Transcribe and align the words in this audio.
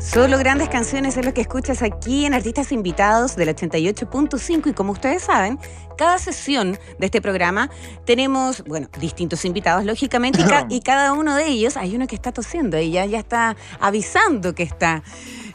Solo 0.00 0.38
grandes 0.38 0.68
canciones 0.68 1.16
es 1.16 1.26
lo 1.26 1.34
que 1.34 1.40
escuchas 1.40 1.82
aquí 1.82 2.24
en 2.24 2.32
Artistas 2.32 2.70
Invitados 2.70 3.34
del 3.34 3.48
88.5 3.48 4.70
y 4.70 4.72
como 4.72 4.92
ustedes 4.92 5.22
saben, 5.22 5.58
cada 5.96 6.18
sesión 6.18 6.78
de 7.00 7.06
este 7.06 7.20
programa 7.20 7.68
tenemos, 8.04 8.62
bueno, 8.62 8.88
distintos 9.00 9.44
invitados 9.44 9.84
lógicamente 9.84 10.38
y, 10.68 10.80
cada 10.82 11.12
uno 11.14 11.34
de 11.34 11.48
ellos, 11.48 11.76
hay 11.76 11.96
uno 11.96 12.06
que 12.06 12.14
está 12.14 12.30
tosiendo 12.30 12.78
y 12.78 12.92
ya, 12.92 13.06
ya 13.06 13.18
está 13.18 13.56
avisando 13.80 14.54
que 14.54 14.62
está. 14.62 15.02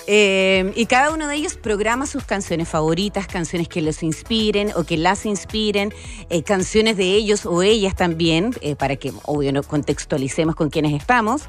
Eh, 0.05 0.73
y 0.75 0.85
cada 0.85 1.13
uno 1.13 1.27
de 1.27 1.35
ellos 1.35 1.55
programa 1.55 2.05
sus 2.05 2.25
canciones 2.25 2.67
favoritas, 2.67 3.25
canciones 3.27 3.69
que 3.69 3.81
los 3.81 4.03
inspiren 4.03 4.71
o 4.75 4.83
que 4.83 4.97
las 4.97 5.25
inspiren, 5.25 5.93
eh, 6.29 6.43
canciones 6.43 6.97
de 6.97 7.13
ellos 7.13 7.45
o 7.45 7.61
ellas 7.61 7.95
también, 7.95 8.53
eh, 8.61 8.75
para 8.75 8.97
que 8.97 9.13
obvio 9.23 9.53
no 9.53 9.63
contextualicemos 9.63 10.55
con 10.55 10.69
quienes 10.69 10.93
estamos. 10.93 11.43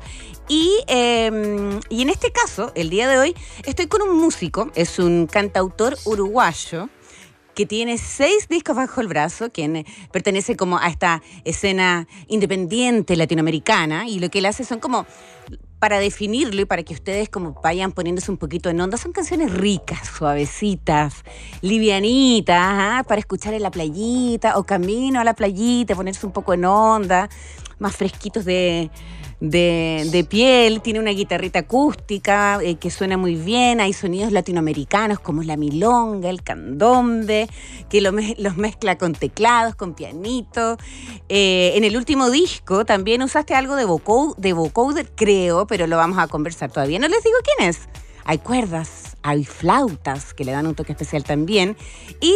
Y, 0.48 0.70
em, 0.86 1.80
y 1.88 2.02
en 2.02 2.10
este 2.10 2.30
caso, 2.30 2.70
el 2.76 2.90
día 2.90 3.08
de 3.08 3.18
hoy, 3.18 3.34
estoy 3.64 3.88
con 3.88 4.02
un 4.02 4.16
músico, 4.16 4.70
es 4.76 4.98
un 4.98 5.26
cantautor 5.26 5.96
uruguayo 6.04 6.88
que 7.54 7.66
tiene 7.66 7.98
seis 7.98 8.48
discos 8.48 8.76
bajo 8.76 9.00
el 9.00 9.08
brazo, 9.08 9.50
quien 9.50 9.86
pertenece 10.12 10.56
como 10.56 10.78
a 10.78 10.88
esta 10.88 11.22
escena 11.44 12.08
independiente 12.26 13.16
latinoamericana, 13.16 14.08
y 14.08 14.18
lo 14.18 14.28
que 14.28 14.40
él 14.40 14.46
hace 14.46 14.64
son 14.64 14.80
como 14.80 15.06
para 15.84 15.98
definirlo 15.98 16.62
y 16.62 16.64
para 16.64 16.82
que 16.82 16.94
ustedes 16.94 17.28
como 17.28 17.60
vayan 17.62 17.92
poniéndose 17.92 18.30
un 18.30 18.38
poquito 18.38 18.70
en 18.70 18.80
onda, 18.80 18.96
son 18.96 19.12
canciones 19.12 19.52
ricas, 19.52 20.08
suavecitas, 20.08 21.16
livianitas, 21.60 22.56
¿ah? 22.58 23.04
para 23.06 23.18
escuchar 23.18 23.52
en 23.52 23.62
la 23.62 23.70
playita 23.70 24.56
o 24.56 24.64
camino 24.64 25.20
a 25.20 25.24
la 25.24 25.34
playita, 25.34 25.94
ponerse 25.94 26.24
un 26.24 26.32
poco 26.32 26.54
en 26.54 26.64
onda, 26.64 27.28
más 27.78 27.96
fresquitos 27.96 28.44
de, 28.44 28.90
de, 29.40 30.26
piel, 30.28 30.80
tiene 30.80 31.00
una 31.00 31.10
guitarrita 31.10 31.60
acústica 31.60 32.60
eh, 32.62 32.76
que 32.76 32.90
suena 32.90 33.16
muy 33.16 33.34
bien, 33.34 33.80
hay 33.80 33.92
sonidos 33.92 34.32
latinoamericanos 34.32 35.20
como 35.20 35.42
la 35.42 35.56
milonga, 35.56 36.30
el 36.30 36.42
candombe, 36.42 37.48
que 37.90 38.00
los 38.00 38.56
mezcla 38.56 38.96
con 38.96 39.12
teclados, 39.12 39.74
con 39.74 39.94
pianito. 39.94 40.78
Eh, 41.28 41.72
en 41.74 41.84
el 41.84 41.96
último 41.96 42.30
disco 42.30 42.84
también 42.84 43.22
usaste 43.22 43.54
algo 43.54 43.76
de, 43.76 43.84
de 44.38 44.52
vocoder, 44.52 45.10
creo, 45.14 45.66
pero 45.66 45.86
lo 45.86 45.96
vamos 45.96 46.18
a 46.18 46.28
conversar 46.28 46.70
todavía. 46.70 46.98
No 46.98 47.08
les 47.08 47.22
digo 47.22 47.36
quién 47.42 47.68
es. 47.68 47.80
Hay 48.26 48.38
cuerdas, 48.38 49.16
hay 49.22 49.44
flautas 49.44 50.32
que 50.32 50.44
le 50.44 50.52
dan 50.52 50.66
un 50.66 50.74
toque 50.74 50.92
especial 50.92 51.24
también. 51.24 51.76
Y 52.22 52.34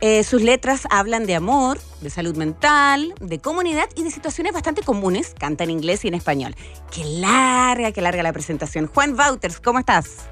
eh, 0.00 0.24
sus 0.24 0.42
letras 0.42 0.82
hablan 0.90 1.26
de 1.26 1.34
amor, 1.34 1.78
de 2.00 2.10
salud 2.10 2.36
mental, 2.36 3.14
de 3.20 3.38
comunidad 3.38 3.88
y 3.94 4.02
de 4.02 4.10
situaciones 4.10 4.52
bastante 4.52 4.82
comunes. 4.82 5.34
Canta 5.38 5.64
en 5.64 5.70
inglés 5.70 6.04
y 6.04 6.08
en 6.08 6.14
español. 6.14 6.54
Qué 6.90 7.04
larga, 7.04 7.92
qué 7.92 8.00
larga 8.00 8.22
la 8.22 8.32
presentación. 8.32 8.86
Juan 8.86 9.18
Wouters, 9.18 9.60
¿cómo 9.60 9.78
estás? 9.78 10.26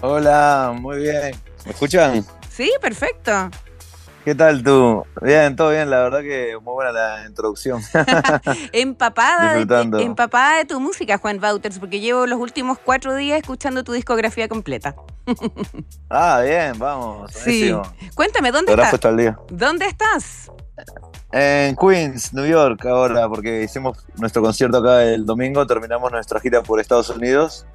Hola, 0.00 0.74
muy 0.78 0.98
bien. 0.98 1.34
¿Me 1.64 1.72
escuchan? 1.72 2.24
Sí, 2.50 2.72
perfecto. 2.80 3.50
¿Qué 4.24 4.34
tal 4.34 4.62
tú? 4.62 5.04
Bien, 5.22 5.56
todo 5.56 5.70
bien, 5.70 5.88
la 5.88 6.00
verdad 6.00 6.20
que 6.20 6.58
muy 6.62 6.74
buena 6.74 6.92
la 6.92 7.26
introducción. 7.26 7.80
empapada, 8.72 9.64
de, 9.64 10.02
empapada 10.02 10.58
de 10.58 10.66
tu 10.66 10.78
música, 10.78 11.16
Juan 11.16 11.42
Wouters, 11.42 11.78
porque 11.78 12.00
llevo 12.00 12.26
los 12.26 12.38
últimos 12.38 12.78
cuatro 12.78 13.16
días 13.16 13.40
escuchando 13.40 13.82
tu 13.82 13.92
discografía 13.92 14.46
completa. 14.46 14.94
ah, 16.10 16.42
bien, 16.44 16.78
vamos. 16.78 17.32
Sí. 17.32 17.72
Cuéntame, 18.14 18.52
¿dónde 18.52 18.72
estás? 18.72 19.00
¿Dónde 19.48 19.86
estás? 19.86 20.50
En 21.32 21.74
Queens, 21.76 22.34
New 22.34 22.46
York, 22.46 22.84
ahora, 22.84 23.26
porque 23.26 23.62
hicimos 23.62 24.04
nuestro 24.16 24.42
concierto 24.42 24.78
acá 24.78 25.02
el 25.04 25.24
domingo, 25.24 25.66
terminamos 25.66 26.12
nuestra 26.12 26.40
gira 26.40 26.62
por 26.62 26.78
Estados 26.78 27.08
Unidos 27.08 27.66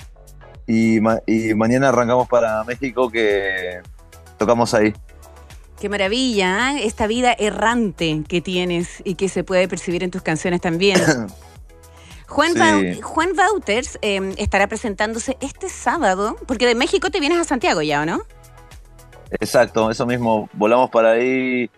y, 0.67 0.97
y 1.25 1.53
mañana 1.55 1.89
arrancamos 1.89 2.27
para 2.27 2.63
México 2.65 3.09
que 3.09 3.81
tocamos 4.37 4.73
ahí. 4.73 4.93
Qué 5.85 5.89
maravilla, 5.89 6.71
¿eh? 6.71 6.87
esta 6.87 7.05
vida 7.05 7.35
errante 7.37 8.23
que 8.27 8.41
tienes 8.41 9.03
y 9.05 9.13
que 9.13 9.29
se 9.29 9.43
puede 9.43 9.67
percibir 9.67 10.03
en 10.03 10.09
tus 10.09 10.23
canciones 10.23 10.59
también. 10.59 10.99
Juan, 12.27 12.55
Juan 13.03 13.29
Wouters 13.37 13.99
em, 14.01 14.33
estará 14.37 14.65
presentándose 14.65 15.37
este 15.41 15.69
sábado, 15.69 16.37
porque 16.47 16.65
de 16.65 16.73
México 16.73 17.11
te 17.11 17.19
vienes 17.19 17.37
a 17.37 17.43
Santiago 17.43 17.83
ya, 17.83 18.01
¿o 18.01 18.05
no? 18.07 18.23
Exacto, 19.29 19.91
eso 19.91 20.07
mismo. 20.07 20.49
Volamos 20.53 20.89
para 20.89 21.11
ahí, 21.11 21.69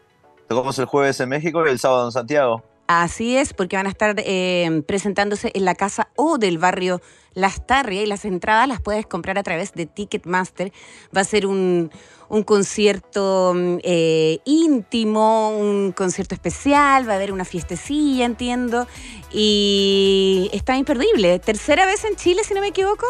tocamos 0.48 0.80
el 0.80 0.86
jueves 0.86 1.20
en 1.20 1.28
México 1.28 1.68
y 1.68 1.70
el 1.70 1.78
sábado 1.78 2.06
en 2.06 2.14
Santiago. 2.14 2.64
Así 2.88 3.36
es, 3.36 3.54
porque 3.54 3.76
van 3.76 3.86
a 3.86 3.90
estar 3.90 4.16
em, 4.18 4.82
presentándose 4.82 5.52
en 5.54 5.66
la 5.66 5.76
casa 5.76 6.08
O 6.16 6.38
del 6.38 6.58
barrio 6.58 7.02
Las 7.34 7.68
Tarrias 7.68 8.06
y 8.06 8.08
las 8.08 8.24
entradas 8.24 8.66
las 8.68 8.82
puedes 8.82 9.06
comprar 9.06 9.38
a 9.38 9.44
través 9.44 9.74
de 9.74 9.86
Ticketmaster. 9.86 10.72
Va 11.16 11.22
a 11.22 11.26
ser 11.26 11.46
un, 11.46 11.92
un 12.30 12.44
concierto 12.44 13.54
mm, 13.54 13.80
eh, 13.84 14.40
íntimo, 14.46 15.50
un 15.50 15.92
concierto 15.92 16.34
especial, 16.34 17.08
va 17.08 17.14
a 17.14 17.16
haber 17.18 17.34
una 17.34 17.44
fiestecilla, 17.44 18.24
entiendo, 18.24 18.88
y 19.32 20.50
está 20.54 20.78
imperdible. 20.78 21.40
¿Tercera 21.40 21.86
vez 21.86 22.06
en 22.06 22.16
Chile, 22.16 22.44
si 22.46 22.54
no 22.54 22.62
me 22.62 22.68
equivoco? 22.68 23.06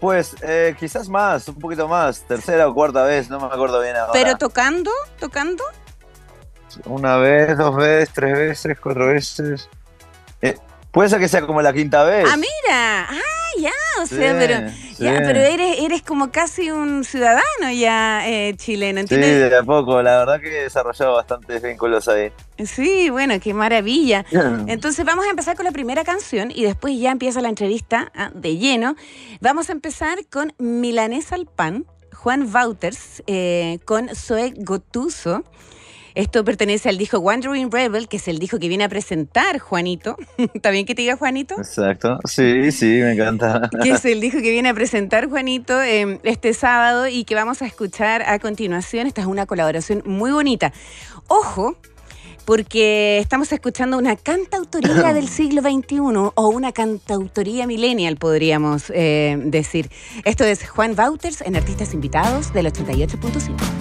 Pues 0.00 0.36
eh, 0.40 0.74
quizás 0.78 1.08
más, 1.08 1.48
un 1.48 1.56
poquito 1.56 1.86
más, 1.86 2.22
tercera 2.22 2.66
o 2.66 2.72
cuarta 2.72 3.02
vez, 3.02 3.28
no 3.28 3.40
me 3.40 3.46
acuerdo 3.46 3.80
bien 3.82 3.96
ahora. 3.96 4.12
¿Pero 4.12 4.36
tocando? 4.36 4.90
¿Tocando? 5.18 5.64
Una 6.84 7.16
vez, 7.16 7.56
dos 7.56 7.76
veces, 7.76 8.10
tres 8.14 8.32
veces, 8.34 8.78
cuatro 8.80 9.08
veces. 9.08 9.68
Eh, 10.42 10.56
puede 10.90 11.08
ser 11.08 11.20
que 11.20 11.28
sea 11.28 11.46
como 11.46 11.62
la 11.62 11.72
quinta 11.72 12.04
vez. 12.04 12.26
Ah, 12.30 12.36
mira. 12.36 13.06
Ah, 13.10 13.38
ya, 13.58 13.72
o 14.02 14.06
sea, 14.06 14.36
pero, 14.38 14.54
ya, 14.98 15.18
pero 15.24 15.40
eres, 15.40 15.80
eres 15.80 16.02
como 16.02 16.30
casi 16.30 16.70
un 16.70 17.04
ciudadano 17.04 17.70
ya 17.76 18.28
eh, 18.28 18.54
chileno, 18.56 19.00
¿entiendes? 19.00 19.30
Sí, 19.30 19.50
de 19.50 19.56
a 19.56 19.62
poco, 19.62 20.02
la 20.02 20.18
verdad 20.18 20.40
que 20.40 20.48
he 20.48 20.62
desarrollado 20.64 21.14
bastantes 21.14 21.62
vínculos 21.62 22.08
ahí. 22.08 22.32
Sí, 22.64 23.10
bueno, 23.10 23.34
qué 23.40 23.54
maravilla. 23.54 24.24
Entonces 24.66 25.04
vamos 25.04 25.26
a 25.26 25.30
empezar 25.30 25.56
con 25.56 25.64
la 25.64 25.72
primera 25.72 26.04
canción 26.04 26.50
y 26.54 26.64
después 26.64 26.98
ya 26.98 27.10
empieza 27.10 27.40
la 27.40 27.48
entrevista 27.48 28.12
ah, 28.14 28.30
de 28.34 28.56
lleno. 28.56 28.96
Vamos 29.40 29.68
a 29.70 29.72
empezar 29.72 30.18
con 30.30 30.52
Milanesa 30.58 31.34
al 31.34 31.46
pan, 31.46 31.86
Juan 32.14 32.48
Wouters, 32.52 33.22
eh, 33.26 33.78
con 33.84 34.08
Zoe 34.14 34.54
Gotuso. 34.56 35.44
Esto 36.18 36.44
pertenece 36.44 36.88
al 36.88 36.98
disco 36.98 37.20
Wandering 37.20 37.70
Rebel, 37.70 38.08
que 38.08 38.16
es 38.16 38.26
el 38.26 38.40
disco 38.40 38.58
que 38.58 38.66
viene 38.66 38.82
a 38.82 38.88
presentar 38.88 39.60
Juanito. 39.60 40.16
¿Está 40.52 40.70
bien 40.72 40.84
que 40.84 40.96
te 40.96 41.02
diga 41.02 41.16
Juanito? 41.16 41.54
Exacto, 41.56 42.18
sí, 42.24 42.72
sí, 42.72 42.86
me 42.86 43.12
encanta. 43.12 43.70
que 43.84 43.90
es 43.90 44.04
el 44.04 44.20
disco 44.20 44.40
que 44.42 44.50
viene 44.50 44.68
a 44.68 44.74
presentar 44.74 45.28
Juanito 45.28 45.80
em, 45.80 46.18
este 46.24 46.54
sábado 46.54 47.06
y 47.06 47.22
que 47.22 47.36
vamos 47.36 47.62
a 47.62 47.66
escuchar 47.66 48.22
a 48.22 48.40
continuación. 48.40 49.06
Esta 49.06 49.20
es 49.20 49.28
una 49.28 49.46
colaboración 49.46 50.02
muy 50.06 50.32
bonita. 50.32 50.72
Ojo, 51.28 51.76
porque 52.44 53.18
estamos 53.20 53.52
escuchando 53.52 53.96
una 53.96 54.16
cantautoría 54.16 55.12
del 55.14 55.28
siglo 55.28 55.62
XXI 55.62 56.00
o 56.00 56.48
una 56.48 56.72
cantautoría 56.72 57.68
millennial, 57.68 58.16
podríamos 58.16 58.90
eh, 58.92 59.38
decir. 59.44 59.88
Esto 60.24 60.42
es 60.42 60.68
Juan 60.68 60.96
Wouters 60.98 61.42
en 61.42 61.54
Artistas 61.54 61.94
Invitados 61.94 62.52
del 62.52 62.66
88.5. 62.66 63.77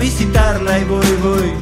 visitarla 0.00 0.78
y 0.78 0.84
voy, 0.84 1.06
voy. 1.22 1.52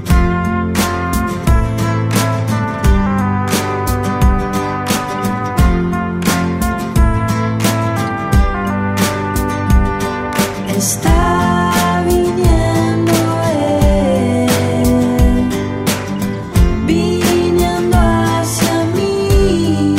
Está 10.76 12.04
viniendo 12.06 13.12
él. 13.50 14.48
Viniendo 16.86 17.96
hacia 17.98 18.84
mí. 18.94 19.96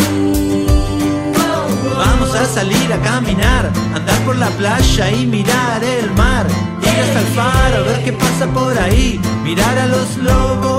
Vamos 1.98 2.34
a 2.34 2.46
salir 2.46 2.94
a 2.94 2.98
caminar, 3.02 3.70
andar 3.94 4.20
por 4.26 4.38
la 4.38 4.48
playa 4.52 5.12
y 5.12 5.28
mirar. 5.28 5.69
Ir 7.40 7.46
hasta 7.46 7.68
el 7.68 7.74
faro, 7.74 7.78
a 7.78 7.82
ver 7.84 8.04
qué 8.04 8.14
pasa 8.14 8.48
por 8.48 8.78
ahí, 8.78 9.20
mirar 9.44 9.78
a 9.78 9.86
los 9.88 10.18
lobos. 10.18 10.79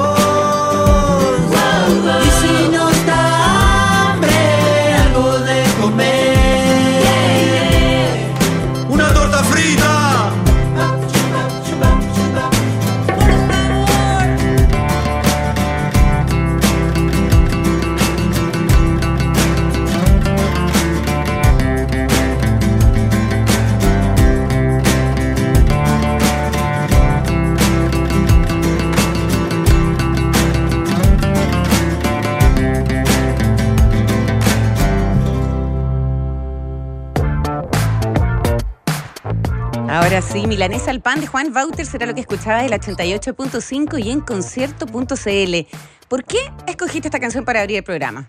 Ahora 40.01 40.23
sí, 40.23 40.47
Milanesa 40.47 40.91
al 40.91 41.03
pan 41.03 41.21
de 41.21 41.27
Juan 41.27 41.53
Bauter 41.53 41.85
será 41.85 42.07
lo 42.07 42.15
que 42.15 42.23
escuchaba 42.23 42.63
del 42.63 42.73
88.5 42.73 44.03
y 44.03 44.11
en 44.11 44.23
concierto.cl. 44.23 45.77
¿Por 46.09 46.25
qué 46.25 46.39
escogiste 46.67 47.09
esta 47.09 47.21
canción 47.21 47.45
para 47.45 47.61
abrir 47.61 47.77
el 47.77 47.85
programa? 47.85 48.27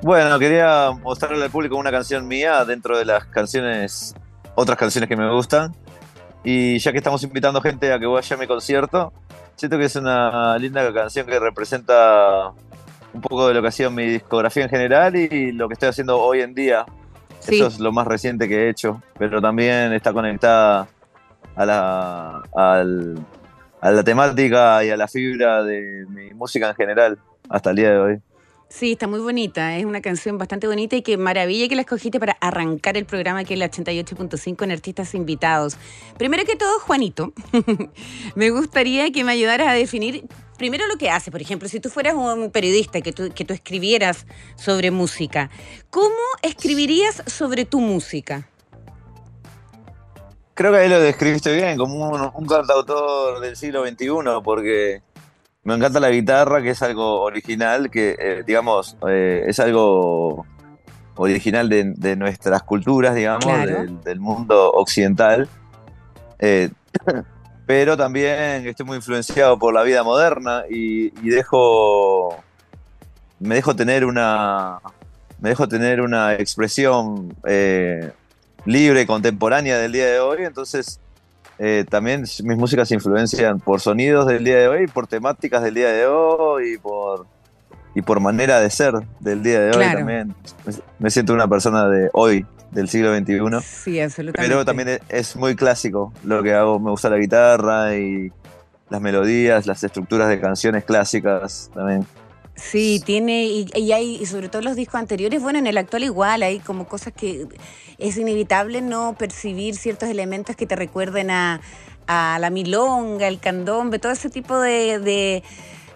Bueno, 0.00 0.38
quería 0.38 0.90
mostrarle 1.02 1.44
al 1.44 1.50
público 1.50 1.76
una 1.76 1.90
canción 1.90 2.26
mía 2.26 2.64
dentro 2.64 2.96
de 2.96 3.04
las 3.04 3.26
canciones, 3.26 4.14
otras 4.54 4.78
canciones 4.78 5.06
que 5.06 5.16
me 5.16 5.30
gustan. 5.30 5.76
Y 6.44 6.78
ya 6.78 6.92
que 6.92 6.98
estamos 6.98 7.22
invitando 7.22 7.60
gente 7.60 7.92
a 7.92 7.98
que 7.98 8.06
vaya 8.06 8.36
a 8.36 8.38
mi 8.38 8.46
concierto, 8.46 9.12
siento 9.54 9.76
que 9.76 9.84
es 9.84 9.96
una 9.96 10.56
linda 10.56 10.90
canción 10.94 11.26
que 11.26 11.38
representa 11.38 12.52
un 13.12 13.20
poco 13.20 13.48
de 13.48 13.52
lo 13.52 13.60
que 13.60 13.68
ha 13.68 13.72
sido 13.72 13.90
mi 13.90 14.06
discografía 14.06 14.62
en 14.62 14.70
general 14.70 15.14
y 15.14 15.52
lo 15.52 15.68
que 15.68 15.74
estoy 15.74 15.90
haciendo 15.90 16.18
hoy 16.18 16.40
en 16.40 16.54
día. 16.54 16.86
Sí. 17.40 17.56
Eso 17.56 17.66
es 17.66 17.80
lo 17.80 17.90
más 17.92 18.06
reciente 18.06 18.48
que 18.48 18.66
he 18.66 18.70
hecho, 18.70 19.02
pero 19.18 19.40
también 19.40 19.92
está 19.92 20.12
conectada 20.12 20.88
a 21.56 21.66
la, 21.66 22.42
al- 22.54 23.18
a 23.80 23.90
la 23.90 24.04
temática 24.04 24.84
y 24.84 24.90
a 24.90 24.96
la 24.96 25.08
fibra 25.08 25.62
de 25.64 26.04
mi 26.08 26.30
música 26.34 26.68
en 26.68 26.74
general 26.74 27.18
hasta 27.48 27.70
el 27.70 27.76
día 27.76 27.90
de 27.92 27.98
hoy. 27.98 28.18
Sí, 28.68 28.92
está 28.92 29.08
muy 29.08 29.18
bonita. 29.18 29.76
Es 29.76 29.84
una 29.84 30.00
canción 30.00 30.38
bastante 30.38 30.68
bonita 30.68 30.94
y 30.94 31.02
qué 31.02 31.16
maravilla 31.16 31.66
que 31.68 31.74
la 31.74 31.80
escogiste 31.80 32.20
para 32.20 32.36
arrancar 32.40 32.96
el 32.96 33.04
programa 33.04 33.42
que 33.42 33.54
es 33.54 33.60
el 33.60 33.68
88.5 33.68 34.62
en 34.62 34.70
artistas 34.70 35.12
invitados. 35.14 35.76
Primero 36.18 36.44
que 36.44 36.54
todo, 36.54 36.78
Juanito, 36.78 37.32
me 38.36 38.50
gustaría 38.50 39.10
que 39.10 39.24
me 39.24 39.32
ayudaras 39.32 39.66
a 39.68 39.72
definir 39.72 40.24
primero 40.60 40.86
lo 40.86 40.96
que 40.98 41.08
hace. 41.08 41.30
Por 41.30 41.40
ejemplo, 41.40 41.68
si 41.70 41.80
tú 41.80 41.88
fueras 41.88 42.14
un 42.14 42.50
periodista 42.50 43.00
que 43.00 43.12
tú, 43.12 43.32
que 43.34 43.46
tú 43.46 43.54
escribieras 43.54 44.26
sobre 44.56 44.90
música, 44.90 45.48
¿cómo 45.88 46.14
escribirías 46.42 47.22
sobre 47.26 47.64
tu 47.64 47.80
música? 47.80 48.46
Creo 50.52 50.70
que 50.72 50.78
ahí 50.80 50.88
lo 50.90 51.00
describiste 51.00 51.56
bien, 51.56 51.78
como 51.78 52.10
un, 52.10 52.30
un 52.34 52.46
cantautor 52.46 53.40
del 53.40 53.56
siglo 53.56 53.86
XXI, 53.86 54.08
porque 54.44 55.00
me 55.64 55.74
encanta 55.74 55.98
la 55.98 56.10
guitarra, 56.10 56.60
que 56.60 56.70
es 56.70 56.82
algo 56.82 57.22
original, 57.22 57.90
que 57.90 58.14
eh, 58.18 58.42
digamos, 58.46 58.98
eh, 59.08 59.44
es 59.46 59.58
algo 59.60 60.44
original 61.16 61.70
de, 61.70 61.94
de 61.96 62.16
nuestras 62.16 62.62
culturas, 62.64 63.14
digamos, 63.14 63.46
Claro. 63.46 63.80
del, 63.80 64.00
del 64.02 64.20
mundo 64.20 64.70
occidental. 64.72 65.48
Eh, 66.38 66.68
pero 67.70 67.96
también 67.96 68.66
estoy 68.66 68.84
muy 68.84 68.96
influenciado 68.96 69.56
por 69.56 69.72
la 69.72 69.84
vida 69.84 70.02
moderna 70.02 70.64
y, 70.68 71.16
y 71.24 71.28
dejo, 71.28 72.34
me 73.38 73.54
dejo 73.54 73.76
tener 73.76 74.04
una, 74.04 74.80
me 75.38 75.50
dejo 75.50 75.68
tener 75.68 76.00
una 76.00 76.34
expresión 76.34 77.32
eh, 77.46 78.10
libre, 78.64 79.06
contemporánea 79.06 79.78
del 79.78 79.92
día 79.92 80.06
de 80.06 80.18
hoy, 80.18 80.42
entonces 80.42 80.98
eh, 81.60 81.84
también 81.88 82.22
mis 82.22 82.42
músicas 82.42 82.88
se 82.88 82.96
influencian 82.96 83.60
por 83.60 83.78
sonidos 83.80 84.26
del 84.26 84.42
día 84.42 84.56
de 84.56 84.66
hoy, 84.66 84.86
por 84.88 85.06
temáticas 85.06 85.62
del 85.62 85.74
día 85.74 85.92
de 85.92 86.06
hoy 86.06 86.72
y 86.74 86.78
por, 86.78 87.28
y 87.94 88.02
por 88.02 88.18
manera 88.18 88.58
de 88.58 88.68
ser 88.68 88.94
del 89.20 89.44
día 89.44 89.60
de 89.60 89.78
hoy 89.78 89.94
también. 89.94 90.34
Me 90.98 91.08
siento 91.08 91.32
una 91.32 91.46
persona 91.46 91.88
de 91.88 92.10
hoy, 92.14 92.44
del 92.70 92.88
siglo 92.88 93.14
XXI. 93.16 93.38
Sí, 93.64 94.00
absolutamente. 94.00 94.48
Pero 94.48 94.64
también 94.64 94.88
es- 94.88 95.00
es 95.08 95.36
muy 95.36 95.54
clásico 95.56 96.12
lo 96.24 96.42
que 96.42 96.54
hago. 96.54 96.78
Me 96.78 96.90
gusta 96.90 97.08
la 97.10 97.16
guitarra 97.18 97.96
y 97.96 98.30
las 98.88 99.00
melodías, 99.00 99.66
las 99.66 99.82
estructuras 99.84 100.28
de 100.28 100.40
canciones 100.40 100.84
clásicas 100.84 101.70
también. 101.74 102.06
Sí, 102.56 103.00
tiene, 103.04 103.44
y, 103.44 103.66
y 103.74 103.92
hay, 103.92 104.16
y 104.16 104.26
sobre 104.26 104.48
todo 104.50 104.60
los 104.60 104.76
discos 104.76 104.96
anteriores, 105.00 105.40
bueno, 105.40 105.58
en 105.58 105.66
el 105.66 105.78
actual 105.78 106.04
igual, 106.04 106.42
hay 106.42 106.58
como 106.58 106.86
cosas 106.86 107.12
que 107.14 107.46
es 107.96 108.16
inevitable 108.18 108.82
no 108.82 109.14
percibir 109.18 109.76
ciertos 109.76 110.08
elementos 110.10 110.56
que 110.56 110.66
te 110.66 110.76
recuerden 110.76 111.30
a, 111.30 111.60
a 112.06 112.38
la 112.38 112.50
milonga, 112.50 113.28
el 113.28 113.38
candombe, 113.40 113.98
todo 113.98 114.12
ese 114.12 114.28
tipo 114.28 114.58
de, 114.60 114.98
de, 114.98 115.42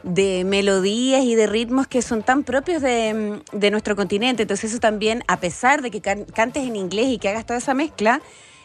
de 0.04 0.44
melodías 0.44 1.24
y 1.24 1.34
de 1.34 1.46
ritmos 1.46 1.86
que 1.86 2.02
son 2.02 2.22
tan 2.22 2.44
propios 2.44 2.82
de, 2.82 3.40
de 3.52 3.70
nuestro 3.70 3.96
continente. 3.96 4.42
Entonces 4.42 4.70
eso 4.70 4.78
también, 4.78 5.24
a 5.26 5.40
pesar 5.40 5.82
de 5.82 5.90
que 5.90 6.00
can- 6.00 6.24
cantes 6.24 6.62
en 6.62 6.76
inglés 6.76 7.06
y 7.08 7.18
que 7.18 7.30
hagas 7.30 7.46
toda 7.46 7.58
esa 7.58 7.74
mezcla, 7.74 8.20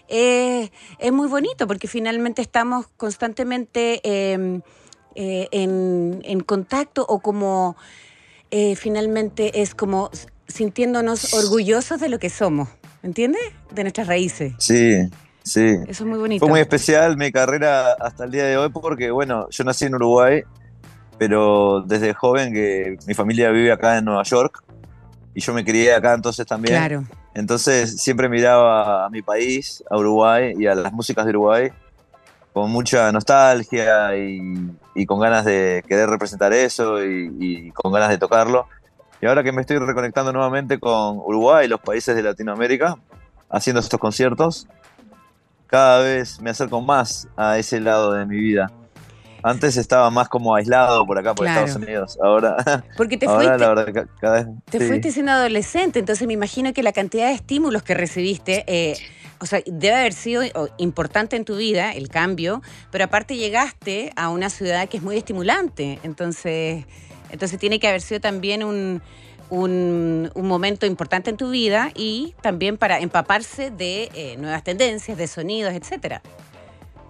eh, 0.09 0.69
es 0.99 1.11
muy 1.11 1.27
bonito 1.27 1.65
porque 1.65 1.87
finalmente 1.87 2.41
estamos 2.41 2.87
constantemente 2.97 4.01
eh, 4.03 4.59
eh, 5.15 5.47
en, 5.51 6.21
en 6.23 6.39
contacto 6.41 7.05
o 7.07 7.19
como 7.19 7.75
eh, 8.51 8.75
finalmente 8.75 9.61
es 9.61 9.73
como 9.75 10.09
sintiéndonos 10.47 11.33
orgullosos 11.35 12.01
de 12.01 12.09
lo 12.09 12.19
que 12.19 12.29
somos, 12.29 12.67
¿entiendes? 13.03 13.41
De 13.71 13.83
nuestras 13.83 14.07
raíces. 14.07 14.53
Sí, 14.57 14.95
sí. 15.43 15.75
Eso 15.87 16.03
es 16.03 16.05
muy 16.05 16.17
bonito. 16.19 16.39
Fue 16.43 16.49
muy 16.49 16.59
especial 16.59 17.15
mi 17.15 17.31
carrera 17.31 17.93
hasta 17.93 18.25
el 18.25 18.31
día 18.31 18.45
de 18.45 18.57
hoy 18.57 18.69
porque, 18.69 19.11
bueno, 19.11 19.47
yo 19.51 19.63
nací 19.63 19.85
en 19.85 19.95
Uruguay, 19.95 20.41
pero 21.19 21.83
desde 21.85 22.13
joven 22.13 22.53
que 22.53 22.97
mi 23.05 23.13
familia 23.13 23.51
vive 23.51 23.71
acá 23.71 23.97
en 23.97 24.05
Nueva 24.05 24.23
York 24.23 24.63
y 25.35 25.41
yo 25.41 25.53
me 25.53 25.63
crié 25.63 25.93
acá 25.93 26.13
entonces 26.13 26.47
también. 26.47 26.75
Claro. 26.75 27.03
Entonces 27.35 28.01
siempre 28.01 28.27
miraba 28.29 29.05
a 29.05 29.09
mi 29.09 29.21
país, 29.21 29.83
a 29.89 29.97
Uruguay 29.97 30.53
y 30.57 30.65
a 30.65 30.73
las 30.73 30.91
músicas 30.91 31.25
de 31.25 31.31
Uruguay 31.31 31.69
con 32.53 32.71
mucha 32.71 33.11
nostalgia 33.11 34.17
y, 34.17 34.71
y 34.95 35.05
con 35.05 35.19
ganas 35.19 35.45
de 35.45 35.83
querer 35.87 36.09
representar 36.09 36.51
eso 36.53 37.03
y, 37.05 37.31
y 37.39 37.71
con 37.71 37.91
ganas 37.91 38.09
de 38.09 38.17
tocarlo. 38.17 38.67
Y 39.21 39.25
ahora 39.25 39.43
que 39.43 39.51
me 39.51 39.61
estoy 39.61 39.77
reconectando 39.77 40.31
nuevamente 40.31 40.79
con 40.79 41.17
Uruguay 41.17 41.65
y 41.65 41.69
los 41.69 41.81
países 41.81 42.15
de 42.15 42.23
Latinoamérica, 42.23 42.97
haciendo 43.49 43.81
estos 43.81 43.99
conciertos, 43.99 44.67
cada 45.67 45.99
vez 45.99 46.41
me 46.41 46.49
acerco 46.49 46.81
más 46.81 47.27
a 47.35 47.57
ese 47.57 47.79
lado 47.79 48.13
de 48.13 48.25
mi 48.25 48.37
vida. 48.37 48.71
Antes 49.43 49.77
estaba 49.77 50.09
más 50.09 50.27
como 50.29 50.55
aislado 50.55 51.05
por 51.05 51.17
acá, 51.17 51.33
por 51.35 51.45
Claro. 51.45 51.65
Estados 51.65 51.83
Unidos. 51.83 52.17
Ahora, 52.21 52.83
Porque 52.97 53.17
te 53.17 53.25
ahora 53.27 53.37
fuiste, 53.39 53.57
la 53.57 53.73
verdad, 53.73 54.07
cada 54.19 54.43
vez. 54.43 54.47
te 54.69 54.79
sí. 54.79 54.87
fuiste 54.87 55.11
siendo 55.11 55.31
adolescente, 55.31 55.99
entonces 55.99 56.27
me 56.27 56.33
imagino 56.33 56.73
que 56.73 56.83
la 56.83 56.91
cantidad 56.91 57.27
de 57.27 57.33
estímulos 57.33 57.83
que 57.83 57.93
recibiste, 57.93 58.63
eh, 58.67 58.97
o 59.39 59.45
sea, 59.45 59.61
debe 59.65 59.95
haber 59.95 60.13
sido 60.13 60.43
importante 60.77 61.35
en 61.37 61.45
tu 61.45 61.55
vida 61.55 61.91
el 61.93 62.09
cambio, 62.09 62.61
pero 62.91 63.05
aparte 63.05 63.37
llegaste 63.37 64.11
a 64.17 64.29
una 64.29 64.49
ciudad 64.49 64.89
que 64.89 64.97
es 64.97 65.03
muy 65.03 65.15
estimulante, 65.17 65.99
entonces, 66.03 66.85
entonces 67.31 67.57
tiene 67.59 67.79
que 67.79 67.87
haber 67.87 68.01
sido 68.01 68.19
también 68.19 68.63
un, 68.65 69.01
un, 69.49 70.29
un 70.35 70.47
momento 70.47 70.85
importante 70.85 71.29
en 71.29 71.37
tu 71.37 71.49
vida 71.51 71.91
y 71.95 72.35
también 72.41 72.77
para 72.77 72.99
empaparse 72.99 73.71
de 73.71 74.09
eh, 74.13 74.35
nuevas 74.37 74.63
tendencias, 74.65 75.17
de 75.17 75.27
sonidos, 75.27 75.73
etcétera. 75.73 76.21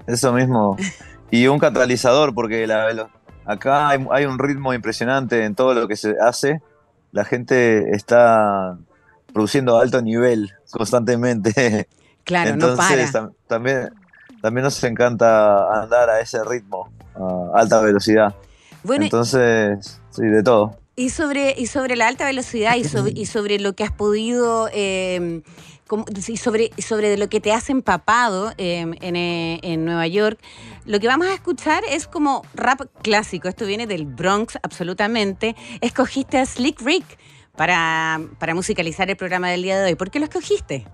Eso 0.05 0.31
mismo. 0.31 0.77
Y 1.31 1.47
un 1.47 1.59
catalizador, 1.59 2.33
porque 2.33 2.65
la 2.67 3.09
acá 3.45 3.89
hay, 3.89 4.05
hay 4.11 4.25
un 4.25 4.39
ritmo 4.39 4.73
impresionante 4.73 5.43
en 5.45 5.55
todo 5.55 5.73
lo 5.73 5.87
que 5.87 5.95
se 5.95 6.15
hace. 6.21 6.61
La 7.11 7.25
gente 7.25 7.95
está 7.95 8.77
produciendo 9.33 9.77
a 9.77 9.81
alto 9.81 10.01
nivel 10.01 10.51
constantemente. 10.71 11.87
Claro, 12.25 12.55
no 12.57 12.67
Entonces 12.67 13.11
para. 13.11 13.25
tam- 13.25 13.33
también, 13.47 13.89
también 14.39 14.63
nos 14.63 14.83
encanta 14.83 15.81
andar 15.81 16.11
a 16.11 16.19
ese 16.19 16.43
ritmo, 16.43 16.91
a 17.15 17.59
alta 17.59 17.81
velocidad. 17.81 18.35
Bueno, 18.83 19.05
Entonces, 19.05 19.99
sí, 20.11 20.27
de 20.27 20.43
todo. 20.43 20.77
Y 20.95 21.09
sobre, 21.09 21.55
y 21.57 21.65
sobre 21.65 21.95
la 21.95 22.07
alta 22.07 22.25
velocidad 22.25 22.75
y 22.75 22.83
sobre, 22.83 23.13
y 23.15 23.25
sobre 23.25 23.57
lo 23.59 23.73
que 23.73 23.83
has 23.83 23.91
podido, 23.91 24.69
eh, 24.71 25.41
sobre, 26.37 27.17
lo 27.17 27.29
que 27.29 27.39
te 27.39 27.51
has 27.51 27.69
empapado 27.69 28.51
eh, 28.57 28.85
en, 29.01 29.15
eh, 29.15 29.59
en 29.63 29.85
Nueva 29.85 30.07
York, 30.07 30.39
lo 30.85 30.99
que 30.99 31.07
vamos 31.07 31.27
a 31.27 31.33
escuchar 31.33 31.83
es 31.89 32.07
como 32.07 32.43
rap 32.53 32.81
clásico. 33.01 33.47
Esto 33.47 33.65
viene 33.65 33.87
del 33.87 34.05
Bronx, 34.05 34.57
absolutamente. 34.61 35.55
Escogiste 35.81 36.37
a 36.37 36.45
Slick 36.45 36.81
Rick 36.81 37.05
para, 37.55 38.21
para 38.37 38.55
musicalizar 38.55 39.09
el 39.09 39.17
programa 39.17 39.49
del 39.49 39.63
día 39.63 39.79
de 39.79 39.85
hoy. 39.85 39.95
¿Por 39.95 40.11
qué 40.11 40.19
lo 40.19 40.25
escogiste? 40.25 40.85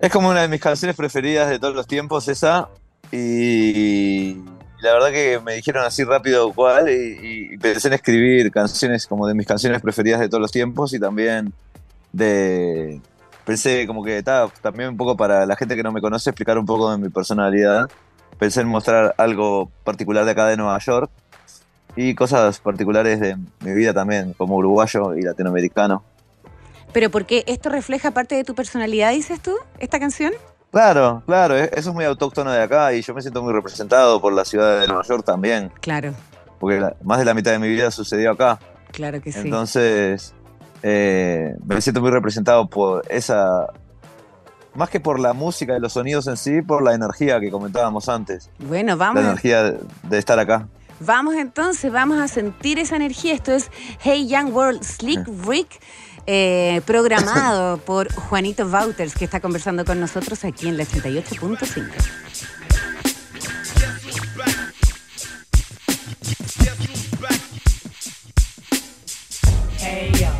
Es 0.00 0.12
como 0.12 0.30
una 0.30 0.42
de 0.42 0.48
mis 0.48 0.60
canciones 0.60 0.96
preferidas 0.96 1.50
de 1.50 1.58
todos 1.58 1.74
los 1.74 1.86
tiempos, 1.86 2.28
esa. 2.28 2.68
Y 3.10 4.34
la 4.80 4.92
verdad 4.92 5.10
que 5.10 5.40
me 5.44 5.54
dijeron 5.54 5.84
así 5.84 6.04
rápido 6.04 6.52
cuál. 6.52 6.88
Y, 6.88 7.52
y 7.52 7.58
pensé 7.58 7.88
en 7.88 7.94
escribir 7.94 8.50
canciones 8.52 9.06
como 9.06 9.26
de 9.26 9.34
mis 9.34 9.46
canciones 9.46 9.82
preferidas 9.82 10.20
de 10.20 10.28
todos 10.28 10.40
los 10.40 10.52
tiempos. 10.52 10.94
Y 10.94 11.00
también 11.00 11.52
de. 12.12 13.00
Pensé 13.44 13.86
como 13.86 14.04
que 14.04 14.22
ta, 14.22 14.48
también 14.60 14.90
un 14.90 14.96
poco 14.96 15.16
para 15.16 15.46
la 15.46 15.56
gente 15.56 15.74
que 15.74 15.82
no 15.82 15.90
me 15.92 16.00
conoce, 16.02 16.30
explicar 16.30 16.58
un 16.58 16.66
poco 16.66 16.90
de 16.90 16.98
mi 16.98 17.08
personalidad. 17.08 17.88
Pensé 18.38 18.60
en 18.60 18.68
mostrar 18.68 19.14
algo 19.18 19.70
particular 19.84 20.24
de 20.24 20.32
acá 20.32 20.46
de 20.46 20.56
Nueva 20.56 20.78
York. 20.78 21.10
Y 21.96 22.14
cosas 22.14 22.60
particulares 22.60 23.18
de 23.18 23.36
mi 23.60 23.72
vida 23.72 23.92
también, 23.92 24.32
como 24.34 24.54
uruguayo 24.56 25.16
y 25.16 25.22
latinoamericano. 25.22 26.04
Pero 26.92 27.10
porque 27.10 27.42
esto 27.48 27.70
refleja 27.70 28.12
parte 28.12 28.34
de 28.36 28.44
tu 28.44 28.54
personalidad, 28.54 29.10
dices 29.12 29.40
tú, 29.40 29.56
esta 29.80 29.98
canción. 29.98 30.32
Claro, 30.70 31.22
claro, 31.26 31.56
eso 31.56 31.72
es 31.90 31.94
muy 31.94 32.04
autóctono 32.04 32.52
de 32.52 32.62
acá 32.62 32.92
y 32.92 33.00
yo 33.02 33.14
me 33.14 33.22
siento 33.22 33.42
muy 33.42 33.52
representado 33.52 34.20
por 34.20 34.32
la 34.32 34.44
ciudad 34.44 34.80
de 34.80 34.86
Nueva 34.86 35.02
York 35.02 35.24
también, 35.24 35.72
Claro, 35.80 36.12
porque 36.60 36.78
la- 36.78 36.94
más 37.02 37.18
de 37.18 37.24
la 37.24 37.32
mitad 37.34 37.50
de 37.52 37.58
mi 37.58 37.68
vida 37.68 37.90
sucedió 37.90 38.32
acá. 38.32 38.58
claro 38.92 39.20
que 39.22 39.32
sí. 39.32 39.38
Entonces, 39.40 40.34
eh, 40.82 41.54
me 41.64 41.80
siento 41.80 42.00
muy 42.00 42.10
representado 42.10 42.68
por 42.68 43.04
esa, 43.10 43.66
más 44.74 44.88
que 44.90 45.00
por 45.00 45.18
la 45.18 45.32
música 45.32 45.76
y 45.76 45.80
los 45.80 45.94
sonidos 45.94 46.26
en 46.28 46.36
sí, 46.36 46.62
por 46.62 46.82
la 46.82 46.94
energía 46.94 47.40
que 47.40 47.50
comentábamos 47.50 48.08
antes, 48.08 48.50
bueno, 48.58 48.90
la 48.90 48.96
vamos. 48.96 49.22
energía 49.22 49.62
de, 49.62 50.18
estar 50.18 50.38
acá. 50.38 50.68
Vamos 51.00 51.34
entonces, 51.36 51.92
vamos 51.92 52.18
a 52.18 52.28
sentir 52.28 52.78
esa 52.78 52.96
energía. 52.96 53.34
Esto 53.34 53.52
es 53.52 53.70
Hey 54.00 54.28
Young 54.28 54.54
World 54.54 54.82
Slick 54.82 55.28
Rick, 55.46 55.80
eh, 56.26 56.80
programado 56.86 57.78
por 57.86 58.12
Juanito 58.12 58.66
Wouters, 58.66 59.14
que 59.14 59.24
está 59.24 59.40
conversando 59.40 59.84
con 59.84 60.00
nosotros 60.00 60.44
aquí 60.44 60.68
en 60.68 60.76
la 60.76 60.84
88.5. 60.84 61.84
Hey 69.80 70.12
young 70.20 70.37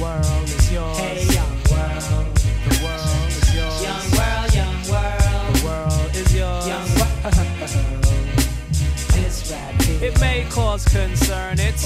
world, 0.00 0.24
The 0.24 0.30
world 0.30 0.48
is 0.48 0.72
yours. 0.72 0.98
hey 0.98 1.24
young 1.34 1.56
world, 1.70 2.36
The 2.66 2.84
world 2.84 3.28
is 3.28 3.54
yours. 3.54 3.82
young 3.82 4.06
world, 4.16 4.54
young 4.54 4.78
world, 4.90 5.54
The 5.54 5.66
world 5.66 6.16
is 6.16 6.34
yours. 6.34 6.66
young 6.66 6.88
world. 6.98 7.08
This 9.14 9.50
rap 9.50 9.74
It 10.02 10.20
may 10.20 10.46
cause 10.50 10.84
concern. 10.84 11.58
It's 11.58 11.84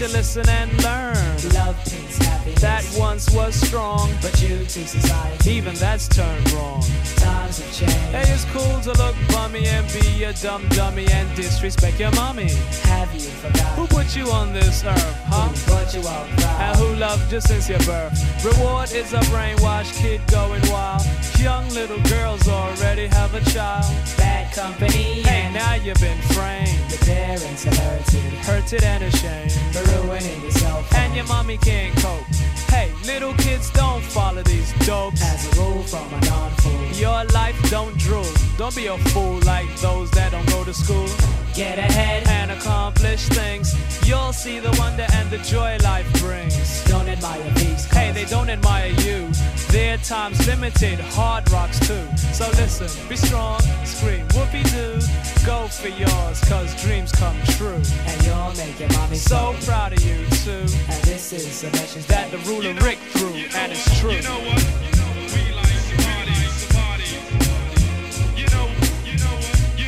roaring 0.00 0.12
me. 0.12 0.12
why 0.12 0.12
don't 0.12 0.12
you 0.12 0.16
listen 0.16 0.48
and 0.48 0.82
learn? 0.82 1.14
love 1.54 1.76
peace 1.84 2.18
happiness 2.18 2.60
That 2.60 2.96
once 2.98 3.30
was 3.30 3.54
strong, 3.54 4.10
but 4.22 4.32
due 4.34 4.64
to 4.64 4.86
society 4.86 5.50
even 5.50 5.74
that's 5.74 6.08
turned 6.08 6.52
wrong. 6.52 6.82
times 7.16 7.58
have 7.58 7.72
changed 7.72 7.94
Hey, 7.94 8.32
it's 8.32 8.44
cool 8.46 8.80
to 8.80 8.92
look 9.02 9.14
bummy 9.28 9.66
and 9.66 9.86
be 9.92 10.24
a 10.24 10.32
dumb 10.32 10.68
dummy 10.70 11.06
and 11.10 11.34
disrespect 11.36 12.00
your 12.00 12.12
mommy. 12.12 12.50
have 12.84 13.12
you 13.14 13.20
forgotten 13.20 13.76
Who 13.76 13.86
put 13.86 14.16
you 14.16 14.30
on 14.30 14.52
this 14.52 14.84
earth, 14.84 15.16
huh? 15.26 15.52
but 15.66 15.94
you 15.94 16.00
And 16.00 16.40
proud 16.40 16.76
who 16.76 16.94
loved 16.96 17.32
you 17.32 17.40
since 17.40 17.68
your 17.68 17.78
birth? 17.80 18.44
Reward 18.44 18.92
is 18.92 19.12
a 19.12 19.20
brainwashed 19.32 19.96
kid 20.00 20.20
going 20.28 20.62
wild. 20.70 21.02
Young 21.38 21.68
little 21.70 22.00
girls 22.08 22.48
already 22.48 23.06
have 23.06 23.34
a 23.34 23.40
child. 23.50 23.84
bad 24.16 24.52
company 24.54 25.22
Hey, 25.22 25.42
and 25.42 25.54
now 25.54 25.74
you've 25.74 26.00
been 26.00 26.20
framed, 26.34 26.90
your 26.90 26.98
parents 27.00 27.66
are 27.66 27.74
hurted 27.74 28.34
hurted 28.44 28.82
and 28.82 29.04
ashamed. 29.04 29.83
Ruining 29.92 30.42
yourself 30.42 30.92
And 30.94 31.14
your 31.14 31.26
mommy 31.26 31.58
can't 31.58 31.96
cope. 31.96 32.26
Hey, 32.68 32.92
little 33.04 33.34
kids 33.34 33.70
don't 33.70 34.02
follow 34.02 34.42
these 34.42 34.72
dopes. 34.86 35.22
as 35.22 35.58
a 35.58 35.60
rule 35.60 35.82
from 35.82 36.12
a 36.12 36.20
non-fool 36.24 36.86
Your 36.98 37.24
life 37.32 37.58
don't 37.70 37.96
drool. 37.98 38.26
Don't 38.56 38.74
be 38.74 38.86
a 38.86 38.98
fool 39.12 39.38
like 39.40 39.68
those 39.80 40.10
that 40.12 40.32
don't 40.32 40.48
go 40.48 40.64
to 40.64 40.74
school 40.74 41.08
get 41.54 41.78
ahead 41.78 42.26
and 42.28 42.50
accomplish 42.50 43.28
things. 43.28 43.74
You'll 44.06 44.32
see 44.32 44.58
the 44.58 44.74
wonder 44.78 45.06
and 45.14 45.30
the 45.30 45.38
joy 45.38 45.76
life 45.82 46.10
brings. 46.20 46.84
don't 46.84 47.08
admire 47.08 47.42
peace 47.56 47.84
Hey, 47.84 48.10
they 48.12 48.24
don't 48.24 48.50
admire 48.50 48.90
you. 49.02 49.30
Their 49.68 49.96
time's 49.98 50.46
limited, 50.46 50.98
hard 51.00 51.50
rocks 51.52 51.78
too. 51.78 52.06
So 52.32 52.46
listen, 52.56 52.88
be 53.08 53.16
strong, 53.16 53.60
scream 53.84 54.26
whoopee 54.34 54.64
doo. 54.64 54.98
Go 55.46 55.68
for 55.68 55.88
yours, 55.88 56.40
cause 56.48 56.74
dreams 56.82 57.12
come 57.12 57.36
true. 57.56 57.80
and 58.06 58.24
you'll 58.24 58.54
make 58.56 58.78
your 58.80 58.92
mommy 58.92 59.16
So 59.16 59.54
proud 59.64 59.92
of 59.92 60.04
you 60.04 60.26
too. 60.44 60.66
and 60.90 61.02
this 61.04 61.32
is 61.32 61.62
a 61.62 61.70
message 61.70 62.06
That 62.06 62.30
the 62.32 62.38
ruler 62.38 62.74
Rick 62.82 62.98
threw, 63.14 63.34
and 63.54 63.72
it's 63.72 64.00
true. 64.00 64.12
You 64.12 64.22
know 64.22 64.40
what? 64.40 64.84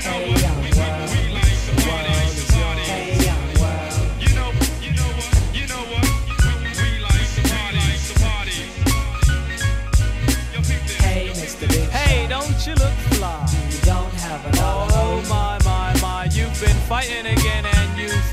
hey 0.06 0.20
young 0.20 0.28
world 0.28 0.35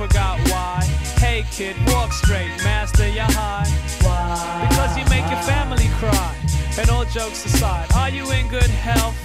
forgot 0.07 0.39
why. 0.50 0.81
Hey 1.17 1.45
kid, 1.51 1.75
walk 1.88 2.12
straight, 2.12 2.51
master 2.63 3.07
your 3.07 3.29
high. 3.39 3.67
why 4.01 4.67
Because 4.67 4.98
you 4.98 5.05
make 5.10 5.27
your 5.31 5.41
family 5.43 5.88
cry. 6.00 6.36
And 6.77 6.89
all 6.89 7.05
jokes 7.05 7.45
aside, 7.45 7.88
are 7.95 8.10
you 8.10 8.29
in 8.31 8.48
good 8.50 8.72
health? 8.88 9.15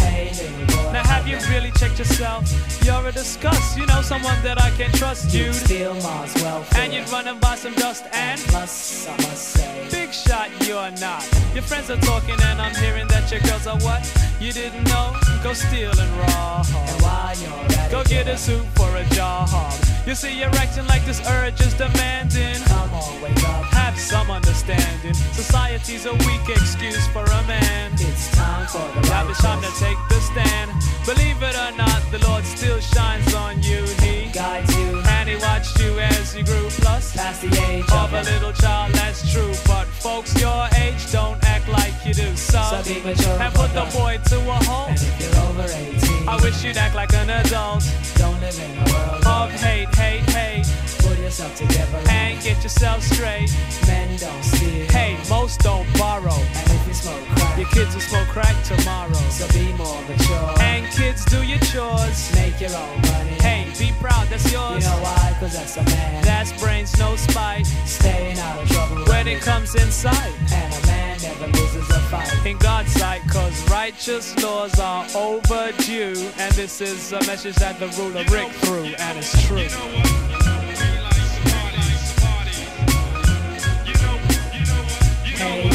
hey 0.00 0.32
boy 0.66 0.92
Now 0.92 1.04
have 1.04 1.28
you 1.28 1.38
really 1.52 1.70
checked 1.72 1.98
yourself? 1.98 2.42
You're 2.84 3.06
a 3.06 3.12
disgust, 3.12 3.78
you 3.78 3.86
know 3.86 4.02
someone 4.02 4.40
that 4.42 4.60
I 4.60 4.70
can 4.70 4.90
trust 4.92 5.32
you 5.34 5.46
you. 5.46 5.52
steal 5.52 5.94
Mars 6.02 6.34
welfare 6.42 6.80
And 6.82 6.92
you'd 6.92 7.08
run 7.10 7.28
and 7.28 7.40
buy 7.40 7.54
some 7.54 7.74
dust 7.74 8.04
and 8.12 8.40
plus 8.48 9.06
I 9.06 9.16
must 9.16 9.48
say 9.54 9.88
big 9.90 10.12
shot 10.12 10.48
you're 10.66 10.90
not. 11.06 11.22
Your 11.54 11.62
friends 11.62 11.90
are 11.90 12.02
talking 12.10 12.38
and 12.48 12.60
I'm 12.60 12.74
hearing 12.76 13.06
that 13.08 13.30
your 13.30 13.40
girls 13.40 13.66
are 13.66 13.78
what? 13.86 14.02
You 14.40 14.52
didn't 14.52 14.84
know? 14.84 15.14
Go 15.42 15.52
steal 15.52 15.92
and 16.04 16.12
rob. 16.22 16.66
and 16.90 17.02
while 17.02 17.36
you're 17.42 17.78
at 17.78 17.90
Go 17.90 18.00
it 18.00 18.08
get 18.08 18.26
a 18.28 18.36
suit 18.36 18.66
for 18.74 18.90
a 18.96 19.04
job. 19.14 19.83
You 20.06 20.14
see, 20.14 20.38
you're 20.38 20.54
acting 20.56 20.86
like 20.86 21.02
this 21.06 21.20
urge 21.26 21.58
is 21.62 21.72
demanding. 21.72 22.60
Come 22.66 22.92
on, 22.92 23.22
wake 23.22 23.42
up. 23.48 23.64
Have 23.72 23.98
some 23.98 24.30
understanding. 24.30 25.14
Society's 25.32 26.04
a 26.04 26.12
weak 26.12 26.46
excuse 26.48 27.06
for 27.08 27.24
a 27.24 27.42
man. 27.46 27.92
It's 27.94 28.30
time 28.32 28.66
for 28.66 28.84
the 29.00 29.08
Now 29.08 29.26
it's 29.28 29.40
time 29.40 29.62
to 29.62 29.72
take 29.80 29.96
the 30.10 30.20
stand. 30.20 30.70
Believe 31.06 31.42
it 31.42 31.56
or 31.56 31.76
not, 31.76 32.02
the 32.10 32.18
Lord 32.28 32.44
still 32.44 32.80
shines 32.80 33.34
on 33.34 33.62
you. 33.62 33.84
He 34.04 34.30
guides 34.30 34.76
you 34.76 35.00
and 35.08 35.28
he 35.28 35.36
watched 35.36 35.78
you 35.80 35.98
as 35.98 36.36
you 36.36 36.44
grew. 36.44 36.68
Plus, 36.68 37.16
past 37.16 37.40
the 37.40 37.48
age 37.68 37.84
of 37.90 38.04
of 38.04 38.12
a 38.12 38.22
little 38.30 38.52
child, 38.52 38.92
that's 38.92 39.32
true. 39.32 39.52
But 39.66 39.86
folks 39.86 40.38
your 40.40 40.68
age 40.76 41.10
don't 41.12 41.42
act 41.44 41.68
like 41.68 41.94
you 42.04 42.12
do. 42.12 42.36
So, 42.36 42.60
So 42.60 42.82
be 42.84 43.00
mature 43.00 43.40
and 43.40 43.54
put 43.54 43.72
the 43.72 43.84
boy 43.96 44.20
to 44.28 44.36
a 44.36 44.58
And 44.88 45.00
if 45.00 45.20
you're 45.20 45.42
over 45.44 45.64
18, 45.64 46.28
I 46.28 46.36
wish 46.42 46.62
you'd 46.62 46.76
act 46.76 46.94
like 46.94 47.12
an 47.14 47.30
adult. 47.30 47.84
don't 48.16 48.40
live 48.40 48.58
in 48.58 48.70
a 48.78 48.84
world 48.92 49.26
Of 49.26 49.50
hate, 49.60 49.93
hey, 49.96 50.18
hey 50.28 50.93
yourself 51.24 51.56
together 51.56 52.02
and 52.10 52.40
get 52.42 52.62
yourself 52.62 53.02
straight. 53.02 53.50
Men 53.86 54.16
don't 54.18 54.44
steal. 54.44 54.86
Hey, 54.92 55.16
most 55.30 55.60
don't 55.60 55.90
borrow. 55.98 56.30
And 56.30 56.70
if 56.70 56.86
you 56.86 56.92
smoke 56.92 57.24
crack, 57.36 57.58
Your 57.58 57.68
kids 57.68 57.94
will 57.94 58.02
smoke 58.02 58.28
crack 58.28 58.54
tomorrow. 58.62 59.14
so 59.30 59.48
be 59.58 59.72
more 59.72 60.00
mature. 60.02 60.54
And 60.60 60.86
kids, 60.92 61.24
do 61.24 61.42
your 61.42 61.58
chores. 61.60 62.30
Make 62.34 62.60
your 62.60 62.76
own 62.76 63.00
money. 63.00 63.36
Hey, 63.40 63.72
be 63.78 63.90
proud, 64.00 64.26
that's 64.28 64.52
yours. 64.52 64.84
You 64.84 64.90
know 64.90 65.02
why? 65.02 65.36
Cause 65.40 65.54
that's 65.54 65.76
a 65.78 65.82
man. 65.84 66.22
That's 66.24 66.52
brains, 66.62 66.96
no 66.98 67.16
spite. 67.16 67.66
Staying 67.86 68.38
out 68.38 68.62
of 68.62 68.68
trouble. 68.68 69.04
When 69.06 69.26
it 69.26 69.40
comes 69.40 69.74
in 69.74 69.90
sight. 69.90 70.34
And 70.52 70.74
a 70.74 70.86
man 70.86 71.18
never 71.22 71.46
loses 71.56 71.88
a 71.88 72.00
fight. 72.12 72.46
In 72.46 72.58
God's 72.58 72.92
sight, 72.92 73.22
cause 73.28 73.70
righteous 73.70 74.36
laws 74.42 74.78
are 74.78 75.06
overdue. 75.14 76.28
And 76.38 76.52
this 76.52 76.82
is 76.82 77.12
a 77.12 77.20
message 77.26 77.56
that 77.56 77.80
the 77.80 77.88
ruler 77.98 78.24
Rick 78.30 78.52
through, 78.60 78.92
and 78.98 79.18
it's 79.18 79.32
true. 79.46 80.43
Hey, 85.44 85.73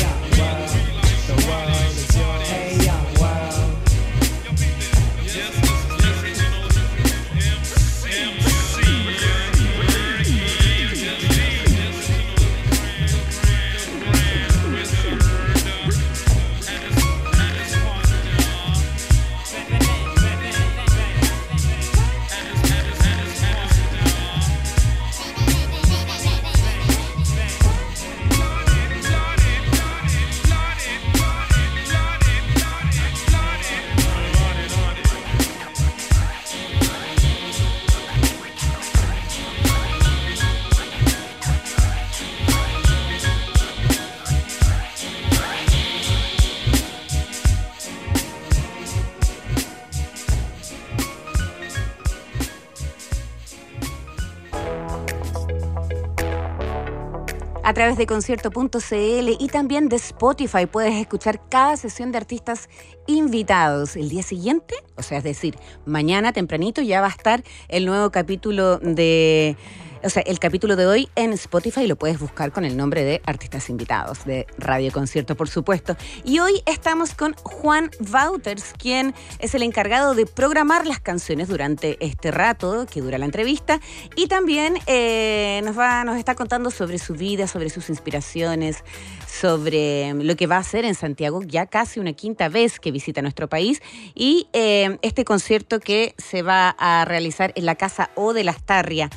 través 57.80 57.98
de 57.98 58.08
concierto.cl 58.08 59.30
y 59.40 59.48
también 59.48 59.88
de 59.88 59.96
Spotify 59.96 60.66
puedes 60.66 60.96
escuchar 60.96 61.40
cada 61.48 61.78
sesión 61.78 62.12
de 62.12 62.18
artistas 62.18 62.68
invitados. 63.08 63.96
El 63.96 64.10
día 64.10 64.22
siguiente, 64.22 64.76
o 64.98 65.02
sea, 65.02 65.20
es 65.20 65.24
decir, 65.24 65.58
mañana 65.86 66.34
tempranito 66.34 66.82
ya 66.82 67.00
va 67.00 67.08
a 67.08 67.12
estar 67.12 67.42
el 67.70 67.86
nuevo 67.86 68.12
capítulo 68.12 68.80
de... 68.80 69.56
O 70.02 70.10
sea, 70.10 70.24
el 70.26 70.40
capítulo 70.40 70.78
de 70.78 70.88
hoy 70.88 71.10
en 71.16 71.34
Spotify 71.34 71.86
lo 71.86 71.98
puedes 71.98 72.20
buscar 72.20 72.54
con 72.54 72.64
el 72.64 72.78
nombre 72.78 73.04
de 73.04 73.22
Artistas 73.26 73.70
Invitados, 73.70 74.24
de 74.24 74.48
Radio 74.58 74.94
Concierto, 74.94 75.36
por 75.36 75.50
supuesto. 75.50 75.98
Y 76.24 76.40
hoy 76.40 76.62
estamos 76.66 77.14
con 77.14 77.34
Juan 77.44 77.92
Wouters, 78.00 78.74
quien 78.78 79.14
es 79.40 79.56
el 79.56 79.64
encargado 79.64 80.16
de 80.16 80.26
programar 80.26 80.88
las 80.88 81.02
canciones 81.02 81.50
durante 81.50 81.98
este 82.00 82.32
rato 82.32 82.86
que 82.90 83.02
dura 83.02 83.18
la 83.18 83.26
entrevista. 83.26 83.82
Y 84.16 84.28
también 84.28 84.76
eh, 84.88 85.60
nos, 85.66 85.78
va, 85.78 86.06
nos 86.06 86.18
está 86.18 86.34
contando 86.34 86.72
sobre 86.72 86.98
su 86.98 87.14
vida, 87.14 87.46
sobre 87.48 87.70
sus 87.70 87.90
inspiraciones, 87.90 88.86
sobre 89.28 90.14
lo 90.14 90.38
que 90.38 90.48
va 90.48 90.56
a 90.56 90.60
hacer 90.60 90.86
en 90.86 90.96
Santiago, 90.96 91.42
ya 91.44 91.66
casi 91.66 92.00
una 92.00 92.14
quinta 92.14 92.48
vez 92.48 92.80
que 92.80 92.92
visita 92.92 93.22
nuestro 93.22 93.50
país. 93.50 93.82
Y 94.16 94.48
eh, 94.54 94.98
este 95.02 95.26
concierto 95.26 95.82
que 95.82 96.16
se 96.18 96.42
va 96.42 96.70
a 96.70 97.04
realizar 97.04 97.52
en 97.56 97.66
la 97.66 97.76
Casa 97.76 98.12
O 98.16 98.32
de 98.32 98.46
las 98.46 98.64
Tarria. 98.64 99.10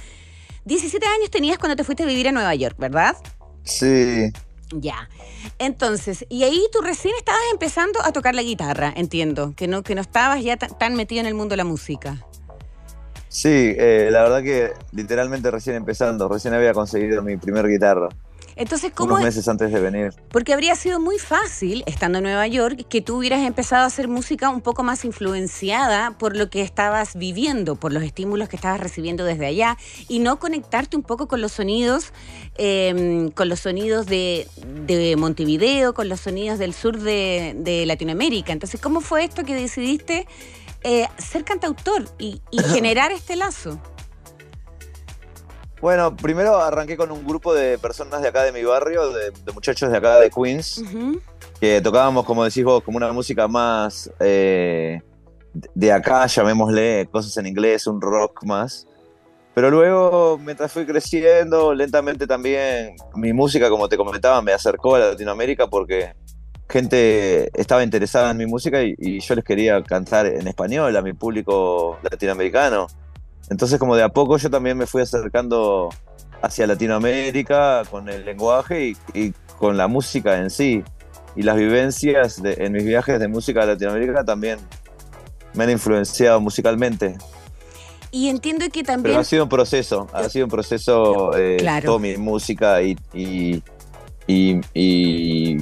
17 0.64 1.04
años 1.06 1.30
tenías 1.30 1.58
cuando 1.58 1.76
te 1.76 1.84
fuiste 1.84 2.02
a 2.04 2.06
vivir 2.06 2.28
a 2.28 2.32
Nueva 2.32 2.54
York, 2.54 2.76
¿verdad? 2.78 3.16
Sí, 3.64 4.32
Ya. 4.74 5.08
Entonces, 5.58 6.24
y 6.28 6.44
ahí 6.44 6.62
tú 6.72 6.80
recién 6.80 7.14
estabas 7.18 7.40
empezando 7.52 8.00
a 8.02 8.12
tocar 8.12 8.34
la 8.34 8.42
guitarra, 8.42 8.92
entiendo, 8.96 9.54
que 9.56 9.66
no, 9.68 9.82
que 9.82 9.94
no 9.94 10.00
estabas 10.00 10.42
ya 10.42 10.56
ta- 10.56 10.68
tan 10.68 10.94
metido 10.94 11.20
en 11.20 11.26
el 11.26 11.34
mundo 11.34 11.52
de 11.52 11.56
la 11.58 11.64
música. 11.64 12.24
sí, 13.28 13.48
eh, 13.78 14.08
la 14.10 14.22
verdad 14.22 14.42
que 14.42 14.72
literalmente 14.92 15.50
recién 15.50 15.76
empezando, 15.76 16.28
recién 16.28 16.54
había 16.54 16.72
conseguido 16.74 17.22
mi 17.22 17.36
primer 17.36 17.66
guitarra, 17.68 18.08
Entonces, 18.56 18.92
¿cómo 18.94 19.14
unos 19.14 19.20
es? 19.20 19.26
meses 19.26 19.48
antes 19.48 19.72
de 19.72 19.80
venir. 19.80 20.12
Porque 20.30 20.52
habría 20.52 20.74
sido 20.74 21.00
muy 21.00 21.18
fácil, 21.18 21.82
estando 21.86 22.18
en 22.18 22.24
Nueva 22.24 22.46
York, 22.46 22.86
que 22.88 23.00
tú 23.00 23.18
hubieras 23.18 23.40
empezado 23.46 23.84
a 23.84 23.86
hacer 23.86 24.08
música 24.08 24.50
un 24.50 24.60
poco 24.60 24.82
más 24.82 25.04
influenciada 25.04 26.16
por 26.18 26.36
lo 26.36 26.50
que 26.50 26.62
estabas 26.62 27.16
viviendo, 27.16 27.76
por 27.76 27.92
los 27.92 28.02
estímulos 28.02 28.48
que 28.48 28.56
estabas 28.56 28.80
recibiendo 28.80 29.24
desde 29.24 29.46
allá, 29.46 29.78
y 30.08 30.18
no 30.18 30.38
conectarte 30.38 30.96
un 30.96 31.02
poco 31.02 31.28
con 31.28 31.40
los 31.40 31.52
sonidos, 31.52 32.12
eh, 32.56 33.30
con 33.34 33.48
los 33.48 33.60
sonidos 33.60 34.06
de, 34.06 34.46
de 34.86 35.16
Montevideo, 35.16 35.94
con 35.94 36.08
los 36.08 36.20
sonidos 36.20 36.58
del 36.58 36.74
sur 36.74 36.98
de, 36.98 37.54
de 37.58 37.86
Latinoamérica. 37.86 38.52
Entonces, 38.52 38.80
¿cómo 38.80 39.00
fue 39.00 39.24
esto 39.24 39.44
que 39.44 39.54
decidiste 39.54 40.26
eh, 40.84 41.06
ser 41.18 41.44
cantautor 41.44 42.04
y, 42.18 42.40
y 42.50 42.62
generar 42.74 43.12
este 43.12 43.36
lazo? 43.36 43.80
Bueno, 45.82 46.16
primero 46.16 46.58
arranqué 46.58 46.96
con 46.96 47.10
un 47.10 47.26
grupo 47.26 47.52
de 47.52 47.76
personas 47.76 48.22
de 48.22 48.28
acá 48.28 48.44
de 48.44 48.52
mi 48.52 48.62
barrio, 48.62 49.10
de, 49.10 49.32
de 49.32 49.52
muchachos 49.52 49.90
de 49.90 49.96
acá 49.96 50.20
de 50.20 50.30
Queens, 50.30 50.78
Ujú. 50.78 51.20
que 51.60 51.80
tocábamos, 51.80 52.24
como 52.24 52.44
decís 52.44 52.62
vos, 52.62 52.84
como 52.84 52.98
una 52.98 53.12
música 53.12 53.48
más 53.48 54.08
eh, 54.20 55.00
de 55.74 55.92
acá, 55.92 56.24
llamémosle, 56.28 57.08
cosas 57.10 57.36
en 57.36 57.48
inglés, 57.48 57.88
un 57.88 58.00
rock 58.00 58.44
más. 58.44 58.86
Pero 59.56 59.72
luego, 59.72 60.38
mientras 60.38 60.70
fui 60.70 60.86
creciendo, 60.86 61.74
lentamente 61.74 62.28
también 62.28 62.94
mi 63.16 63.32
música, 63.32 63.68
como 63.68 63.88
te 63.88 63.96
comentaba, 63.96 64.40
me 64.40 64.52
acercó 64.52 64.94
a 64.94 65.00
Latinoamérica 65.00 65.66
porque 65.66 66.14
gente 66.68 67.50
estaba 67.60 67.82
interesada 67.82 68.30
en 68.30 68.36
mi 68.36 68.46
música 68.46 68.84
y, 68.84 68.94
y 68.98 69.18
yo 69.18 69.34
les 69.34 69.44
quería 69.44 69.82
cantar 69.82 70.26
en 70.26 70.46
español 70.46 70.96
a 70.96 71.02
mi 71.02 71.12
público 71.12 71.98
latinoamericano. 72.08 72.86
Entonces, 73.50 73.78
como 73.78 73.96
de 73.96 74.02
a 74.02 74.08
poco 74.08 74.36
yo 74.38 74.50
también 74.50 74.78
me 74.78 74.86
fui 74.86 75.02
acercando 75.02 75.90
hacia 76.40 76.66
Latinoamérica 76.66 77.82
con 77.90 78.08
el 78.08 78.24
lenguaje 78.24 78.88
y, 78.88 78.96
y 79.14 79.32
con 79.58 79.76
la 79.76 79.86
música 79.88 80.38
en 80.38 80.50
sí. 80.50 80.82
Y 81.36 81.42
las 81.42 81.56
vivencias 81.56 82.42
de- 82.42 82.54
en 82.58 82.72
mis 82.72 82.84
viajes 82.84 83.18
de 83.20 83.28
música 83.28 83.62
a 83.62 83.66
Latinoamérica 83.66 84.24
también 84.24 84.58
me 85.54 85.64
han 85.64 85.70
influenciado 85.70 86.40
musicalmente. 86.40 87.16
Y 88.10 88.28
entiendo 88.28 88.64
que 88.66 88.82
Pero 88.82 88.86
también... 88.86 89.18
ha 89.18 89.24
sido 89.24 89.44
un 89.44 89.48
proceso, 89.48 90.06
ha 90.12 90.28
sido 90.28 90.44
un 90.46 90.50
proceso 90.50 91.36
eh, 91.36 91.56
Claro. 91.58 91.86
toda 91.86 91.98
mi 91.98 92.16
música 92.18 92.82
y, 92.82 92.96
y, 93.14 93.62
y, 94.26 94.60
y- 94.74 95.56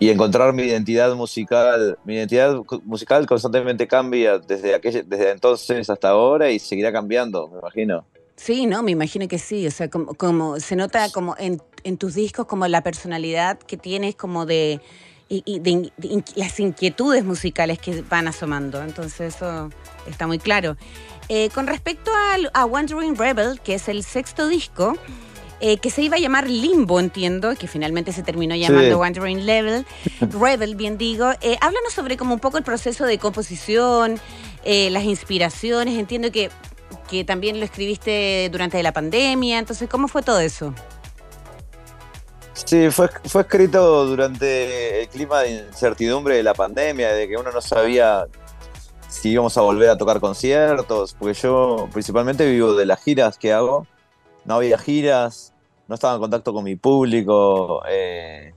y 0.00 0.08
encontrar 0.08 0.52
mi 0.54 0.62
identidad 0.62 1.14
musical. 1.14 1.98
Mi 2.04 2.14
identidad 2.14 2.56
musical 2.84 3.26
constantemente 3.26 3.86
cambia 3.86 4.38
desde, 4.38 4.74
aquella, 4.74 5.02
desde 5.04 5.30
entonces 5.30 5.88
hasta 5.88 6.08
ahora 6.08 6.50
y 6.50 6.58
seguirá 6.58 6.90
cambiando, 6.90 7.48
me 7.48 7.58
imagino. 7.60 8.04
Sí, 8.34 8.64
no, 8.66 8.82
me 8.82 8.90
imagino 8.92 9.28
que 9.28 9.38
sí. 9.38 9.66
O 9.66 9.70
sea, 9.70 9.88
como, 9.90 10.14
como 10.14 10.58
se 10.58 10.74
nota 10.74 11.10
como 11.10 11.36
en, 11.38 11.60
en 11.84 11.98
tus 11.98 12.14
discos 12.14 12.46
como 12.46 12.66
la 12.66 12.82
personalidad 12.82 13.58
que 13.58 13.76
tienes 13.76 14.16
como 14.16 14.46
de, 14.46 14.80
y, 15.28 15.60
de 15.60 15.92
de 15.98 16.24
las 16.34 16.58
inquietudes 16.58 17.22
musicales 17.22 17.78
que 17.78 18.00
van 18.00 18.26
asomando. 18.26 18.82
Entonces 18.82 19.36
eso 19.36 19.68
está 20.08 20.26
muy 20.26 20.38
claro. 20.38 20.78
Eh, 21.28 21.50
con 21.54 21.66
respecto 21.66 22.10
al- 22.32 22.50
a, 22.54 22.64
Wandering 22.64 23.14
Rebel, 23.16 23.60
que 23.60 23.74
es 23.74 23.88
el 23.88 24.02
sexto 24.02 24.48
disco, 24.48 24.96
eh, 25.60 25.78
que 25.78 25.90
se 25.90 26.02
iba 26.02 26.16
a 26.16 26.18
llamar 26.18 26.48
Limbo, 26.48 26.98
entiendo, 27.00 27.54
que 27.54 27.68
finalmente 27.68 28.12
se 28.12 28.22
terminó 28.22 28.54
llamando 28.54 28.90
Sí. 28.90 28.94
Wandering 28.94 29.46
Level, 29.46 29.86
Rebel, 30.20 30.74
bien 30.74 30.98
digo. 30.98 31.30
Eh, 31.40 31.56
háblanos 31.60 31.92
sobre 31.92 32.16
como 32.16 32.34
un 32.34 32.40
poco 32.40 32.58
el 32.58 32.64
proceso 32.64 33.04
de 33.06 33.18
composición, 33.18 34.18
eh, 34.64 34.90
las 34.90 35.04
inspiraciones. 35.04 35.98
Entiendo 35.98 36.32
que 36.32 36.50
que 37.10 37.24
también 37.24 37.58
lo 37.58 37.64
escribiste 37.64 38.48
durante 38.52 38.80
la 38.82 38.92
pandemia. 38.92 39.58
Entonces, 39.58 39.88
¿cómo 39.88 40.06
fue 40.06 40.22
todo 40.22 40.38
eso? 40.38 40.72
Sí, 42.52 42.90
fue, 42.90 43.08
fue 43.24 43.42
escrito 43.42 44.06
durante 44.06 45.02
el 45.02 45.08
clima 45.08 45.40
de 45.40 45.64
incertidumbre 45.68 46.36
de 46.36 46.42
la 46.44 46.54
pandemia, 46.54 47.12
de 47.12 47.28
que 47.28 47.36
uno 47.36 47.50
no 47.50 47.60
sabía 47.60 48.26
si 49.08 49.30
íbamos 49.30 49.56
a 49.56 49.62
volver 49.62 49.90
a 49.90 49.98
tocar 49.98 50.20
conciertos, 50.20 51.14
porque 51.18 51.34
yo 51.34 51.88
principalmente 51.92 52.48
vivo 52.48 52.74
de 52.74 52.86
las 52.86 53.02
giras 53.02 53.38
que 53.38 53.52
hago. 53.52 53.86
No 54.50 54.56
había 54.56 54.78
giras, 54.78 55.54
no 55.86 55.94
estaba 55.94 56.14
en 56.16 56.20
contacto 56.22 56.52
con 56.52 56.64
mi 56.64 56.74
público, 56.74 57.84
eh, 57.88 58.52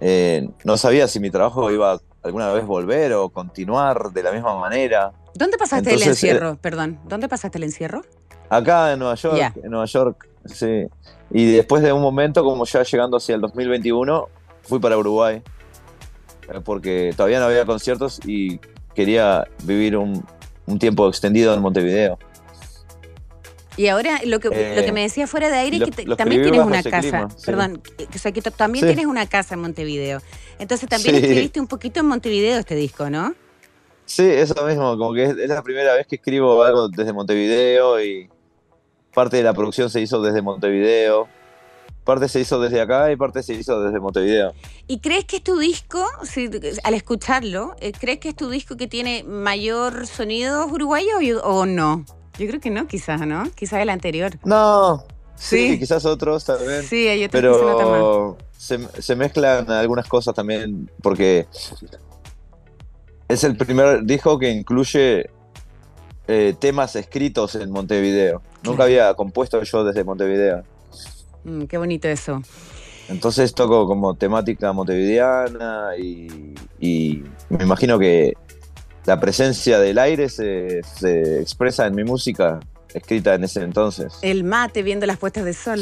eh, 0.00 0.48
no 0.62 0.76
sabía 0.76 1.08
si 1.08 1.18
mi 1.18 1.28
trabajo 1.28 1.72
iba 1.72 2.00
alguna 2.22 2.52
vez 2.52 2.64
volver 2.64 3.14
o 3.14 3.28
continuar 3.30 4.12
de 4.12 4.22
la 4.22 4.30
misma 4.30 4.56
manera. 4.56 5.10
¿Dónde 5.34 5.58
pasaste 5.58 5.92
el 5.92 6.00
encierro? 6.04 6.56
Perdón, 6.62 7.00
¿dónde 7.08 7.28
pasaste 7.28 7.58
el 7.58 7.64
encierro? 7.64 8.02
Acá 8.48 8.92
en 8.92 9.00
Nueva 9.00 9.16
York, 9.16 9.54
en 9.60 9.70
Nueva 9.72 9.86
York, 9.86 10.28
sí. 10.44 10.86
Y 11.32 11.50
después 11.50 11.82
de 11.82 11.92
un 11.92 12.00
momento, 12.00 12.44
como 12.44 12.64
ya 12.64 12.84
llegando 12.84 13.16
hacia 13.16 13.34
el 13.34 13.40
2021, 13.40 14.28
fui 14.62 14.78
para 14.78 14.96
Uruguay. 14.96 15.42
eh, 16.48 16.60
Porque 16.64 17.12
todavía 17.16 17.40
no 17.40 17.46
había 17.46 17.66
conciertos 17.66 18.20
y 18.24 18.60
quería 18.94 19.48
vivir 19.64 19.96
un, 19.96 20.24
un 20.66 20.78
tiempo 20.78 21.08
extendido 21.08 21.52
en 21.54 21.60
Montevideo. 21.60 22.20
Y 23.76 23.88
ahora 23.88 24.20
lo 24.24 24.38
que, 24.40 24.48
Eh, 24.52 24.76
lo 24.76 24.84
que 24.84 24.92
me 24.92 25.02
decía 25.02 25.26
fuera 25.26 25.50
de 25.50 25.56
aire 25.58 25.78
es 25.78 25.84
que 25.84 26.04
también 26.16 26.42
tienes 26.42 26.60
una 26.60 26.82
casa. 26.82 27.00
clima, 27.00 27.28
sí. 27.30 27.46
Perdón, 27.46 27.82
o 28.14 28.18
sea 28.18 28.30
que 28.32 28.40
también 28.42 28.84
Sí. 28.84 28.88
tienes 28.94 29.06
una 29.06 29.26
casa 29.28 29.54
en 29.54 29.60
Montevideo. 29.62 30.20
Entonces 30.58 30.88
también 30.88 31.16
Sí. 31.16 31.22
escribiste 31.22 31.60
un 31.60 31.66
poquito 31.66 32.00
en 32.00 32.06
Montevideo 32.06 32.58
este 32.58 32.76
disco, 32.76 33.10
¿no? 33.10 33.34
Sí, 34.06 34.22
eso 34.24 34.54
mismo, 34.66 34.96
como 34.98 35.12
que 35.14 35.24
es, 35.24 35.30
es 35.36 35.48
la 35.48 35.62
primera 35.62 35.94
vez 35.94 36.06
que 36.06 36.16
escribo 36.16 36.62
algo 36.62 36.88
desde 36.88 37.12
Montevideo 37.12 38.00
y 38.02 38.28
parte 39.12 39.38
de 39.38 39.42
la 39.42 39.54
producción 39.54 39.90
se 39.90 40.00
hizo 40.00 40.20
desde 40.22 40.42
Montevideo. 40.42 41.26
Parte 42.04 42.28
se 42.28 42.38
hizo 42.40 42.60
desde 42.60 42.82
acá 42.82 43.10
y 43.10 43.16
parte 43.16 43.42
se 43.42 43.54
hizo 43.54 43.80
desde 43.82 43.98
Montevideo. 43.98 44.52
¿Y 44.86 44.98
crees 45.00 45.24
que 45.24 45.36
es 45.36 45.42
tu 45.42 45.58
disco, 45.58 46.04
si- 46.22 46.50
al 46.84 46.92
escucharlo, 46.94 47.74
eh, 47.80 47.92
crees 47.98 48.18
que 48.18 48.28
es 48.28 48.36
tu 48.36 48.50
disco 48.50 48.76
que 48.76 48.86
tiene 48.86 49.24
mayor 49.24 50.06
sonido 50.06 50.66
uruguayo 50.66 51.16
o 51.42 51.64
no? 51.64 52.04
Yo 52.38 52.46
creo 52.48 52.60
que 52.60 52.70
no, 52.70 52.86
quizás, 52.86 53.26
¿no? 53.26 53.44
Quizás 53.54 53.80
el 53.80 53.90
anterior. 53.90 54.32
No, 54.44 55.04
sí, 55.36 55.70
Sí. 55.72 55.78
quizás 55.78 56.04
otros 56.04 56.44
también. 56.44 56.82
Sí, 56.82 57.06
hay 57.08 57.24
otros 57.24 57.42
que 57.42 57.58
se 57.58 57.64
nota 57.64 57.84
más. 57.86 57.92
pero 57.92 58.38
se, 58.56 59.02
se 59.02 59.16
mezclan 59.16 59.70
algunas 59.70 60.08
cosas 60.08 60.34
también 60.34 60.90
porque 61.02 61.46
es 63.28 63.44
el 63.44 63.56
primer 63.56 64.04
disco 64.04 64.38
que 64.38 64.50
incluye 64.50 65.30
eh, 66.26 66.54
temas 66.58 66.96
escritos 66.96 67.54
en 67.54 67.70
Montevideo. 67.70 68.42
Nunca 68.62 68.84
había 68.84 69.12
compuesto 69.14 69.62
yo 69.62 69.84
desde 69.84 70.04
Montevideo. 70.04 70.62
Mm, 71.44 71.64
qué 71.64 71.78
bonito 71.78 72.08
eso. 72.08 72.42
Entonces 73.08 73.52
toco 73.54 73.86
como 73.86 74.14
temática 74.14 74.72
montevideana 74.72 75.90
y, 75.98 76.54
y 76.80 77.22
me 77.50 77.64
imagino 77.64 77.98
que 77.98 78.32
la 79.06 79.20
presencia 79.20 79.78
del 79.78 79.98
aire 79.98 80.28
se, 80.28 80.82
se 80.98 81.40
expresa 81.40 81.86
en 81.86 81.94
mi 81.94 82.04
música 82.04 82.60
escrita 82.92 83.34
en 83.34 83.44
ese 83.44 83.60
entonces. 83.62 84.12
El 84.22 84.44
mate 84.44 84.82
viendo 84.82 85.06
las 85.06 85.18
puestas 85.18 85.44
de 85.44 85.52
sol. 85.54 85.80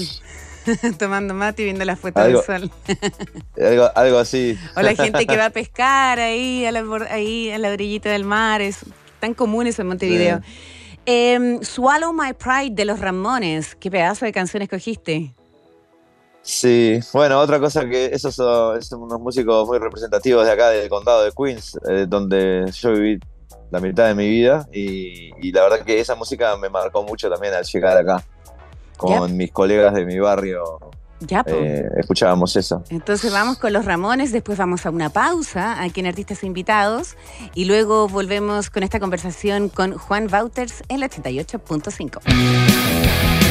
Tomando 0.98 1.34
mate 1.34 1.62
y 1.62 1.64
viendo 1.66 1.84
las 1.84 1.98
puestas 1.98 2.24
Algo- 2.24 2.40
de 2.40 2.46
sol. 2.46 2.70
Algo, 3.60 3.90
algo 3.94 4.18
así. 4.18 4.56
O 4.76 4.82
la 4.82 4.94
gente 4.96 5.26
que 5.26 5.36
va 5.36 5.46
a 5.46 5.50
pescar 5.50 6.18
ahí 6.18 6.64
a 6.64 6.72
la, 6.72 6.84
ahí 7.10 7.50
a 7.50 7.58
la 7.58 7.70
orillita 7.70 8.10
del 8.10 8.24
mar. 8.24 8.60
Es 8.62 8.78
tan 9.20 9.34
común 9.34 9.66
eso 9.66 9.82
en 9.82 9.88
Montevideo. 9.88 10.40
Em, 11.04 11.60
Swallow 11.62 12.12
My 12.12 12.32
Pride 12.32 12.74
de 12.74 12.84
los 12.84 13.00
Ramones. 13.00 13.74
¿Qué 13.74 13.90
pedazo 13.90 14.24
de 14.24 14.32
canción 14.32 14.62
escogiste? 14.62 15.34
Sí, 16.42 16.98
bueno, 17.12 17.38
otra 17.38 17.60
cosa 17.60 17.88
que 17.88 18.06
esos 18.06 18.34
son, 18.34 18.82
son 18.82 19.02
unos 19.02 19.20
músicos 19.20 19.66
muy 19.68 19.78
representativos 19.78 20.44
de 20.44 20.50
acá 20.50 20.70
del 20.70 20.88
condado 20.88 21.22
de 21.24 21.30
Queens, 21.32 21.78
eh, 21.88 22.06
donde 22.08 22.68
yo 22.72 22.92
viví 22.92 23.20
la 23.70 23.78
mitad 23.80 24.08
de 24.08 24.14
mi 24.14 24.28
vida 24.28 24.66
y, 24.72 25.30
y 25.40 25.52
la 25.52 25.62
verdad 25.62 25.84
que 25.84 26.00
esa 26.00 26.16
música 26.16 26.56
me 26.56 26.68
marcó 26.68 27.02
mucho 27.04 27.30
también 27.30 27.54
al 27.54 27.64
llegar 27.64 27.96
acá. 27.96 28.24
Con 28.96 29.36
mis 29.36 29.50
colegas 29.50 29.94
de 29.94 30.04
mi 30.04 30.18
barrio 30.20 30.62
Ya, 31.20 31.42
po. 31.42 31.50
eh, 31.54 31.88
escuchábamos 31.96 32.54
eso. 32.56 32.84
Entonces 32.90 33.32
vamos 33.32 33.58
con 33.58 33.72
los 33.72 33.84
Ramones, 33.84 34.32
después 34.32 34.58
vamos 34.58 34.84
a 34.86 34.90
una 34.90 35.10
pausa 35.10 35.80
aquí 35.82 36.00
en 36.00 36.06
Artistas 36.06 36.44
Invitados 36.44 37.16
y 37.54 37.64
luego 37.64 38.08
volvemos 38.08 38.70
con 38.70 38.82
esta 38.82 39.00
conversación 39.00 39.68
con 39.68 39.96
Juan 39.96 40.28
Wouters 40.32 40.82
en 40.88 41.00
la 41.00 41.08
88.5. 41.08 43.41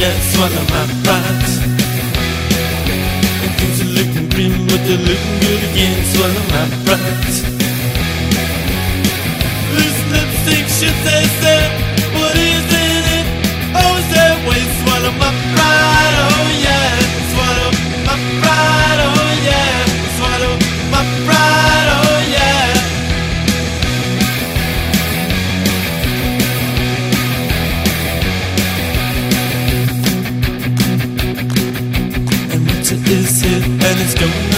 jetzt, 0.00 0.38
was 0.38 0.50
er 0.50 0.66
macht. 0.72 1.44
Den 3.42 3.52
gruseligen 3.58 4.28
Brim 4.28 4.54
und 4.60 4.70
der 4.88 4.98
Lückenbürger, 5.06 5.70
jetzt, 5.74 6.14
was 6.18 6.32
er 6.40 6.46
macht. 6.56 7.00
Loose 9.74 10.04
lipstick, 10.12 10.66
shit, 10.78 10.96
they 11.04 11.24
said, 11.40 11.70
what 12.14 12.34
is 12.34 12.66
in 12.84 13.04
it? 13.18 13.26
Oh, 13.74 13.98
is 13.98 14.08
that 14.14 14.36
waste, 14.48 14.80
what 14.86 15.04
am 15.04 15.20
I? 15.22 16.39
Let's 34.12 34.24
go. 34.24 34.49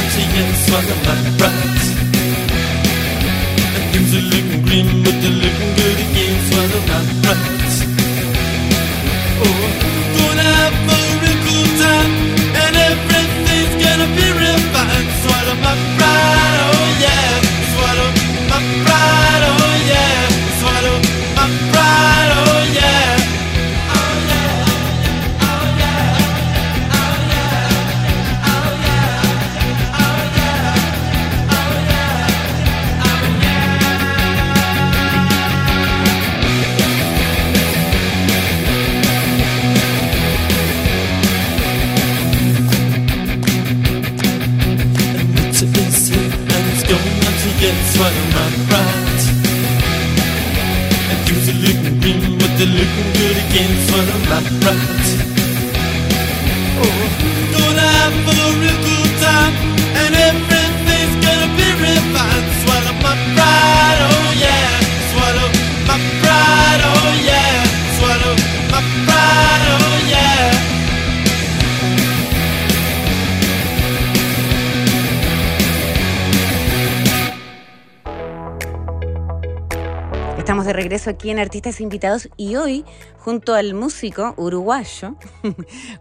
Estamos 80.52 80.66
de 80.66 80.74
regreso 80.74 81.08
aquí 81.08 81.30
en 81.30 81.38
Artistas 81.38 81.80
Invitados 81.80 82.28
y 82.36 82.56
hoy, 82.56 82.84
junto 83.16 83.54
al 83.54 83.72
músico 83.72 84.34
uruguayo 84.36 85.16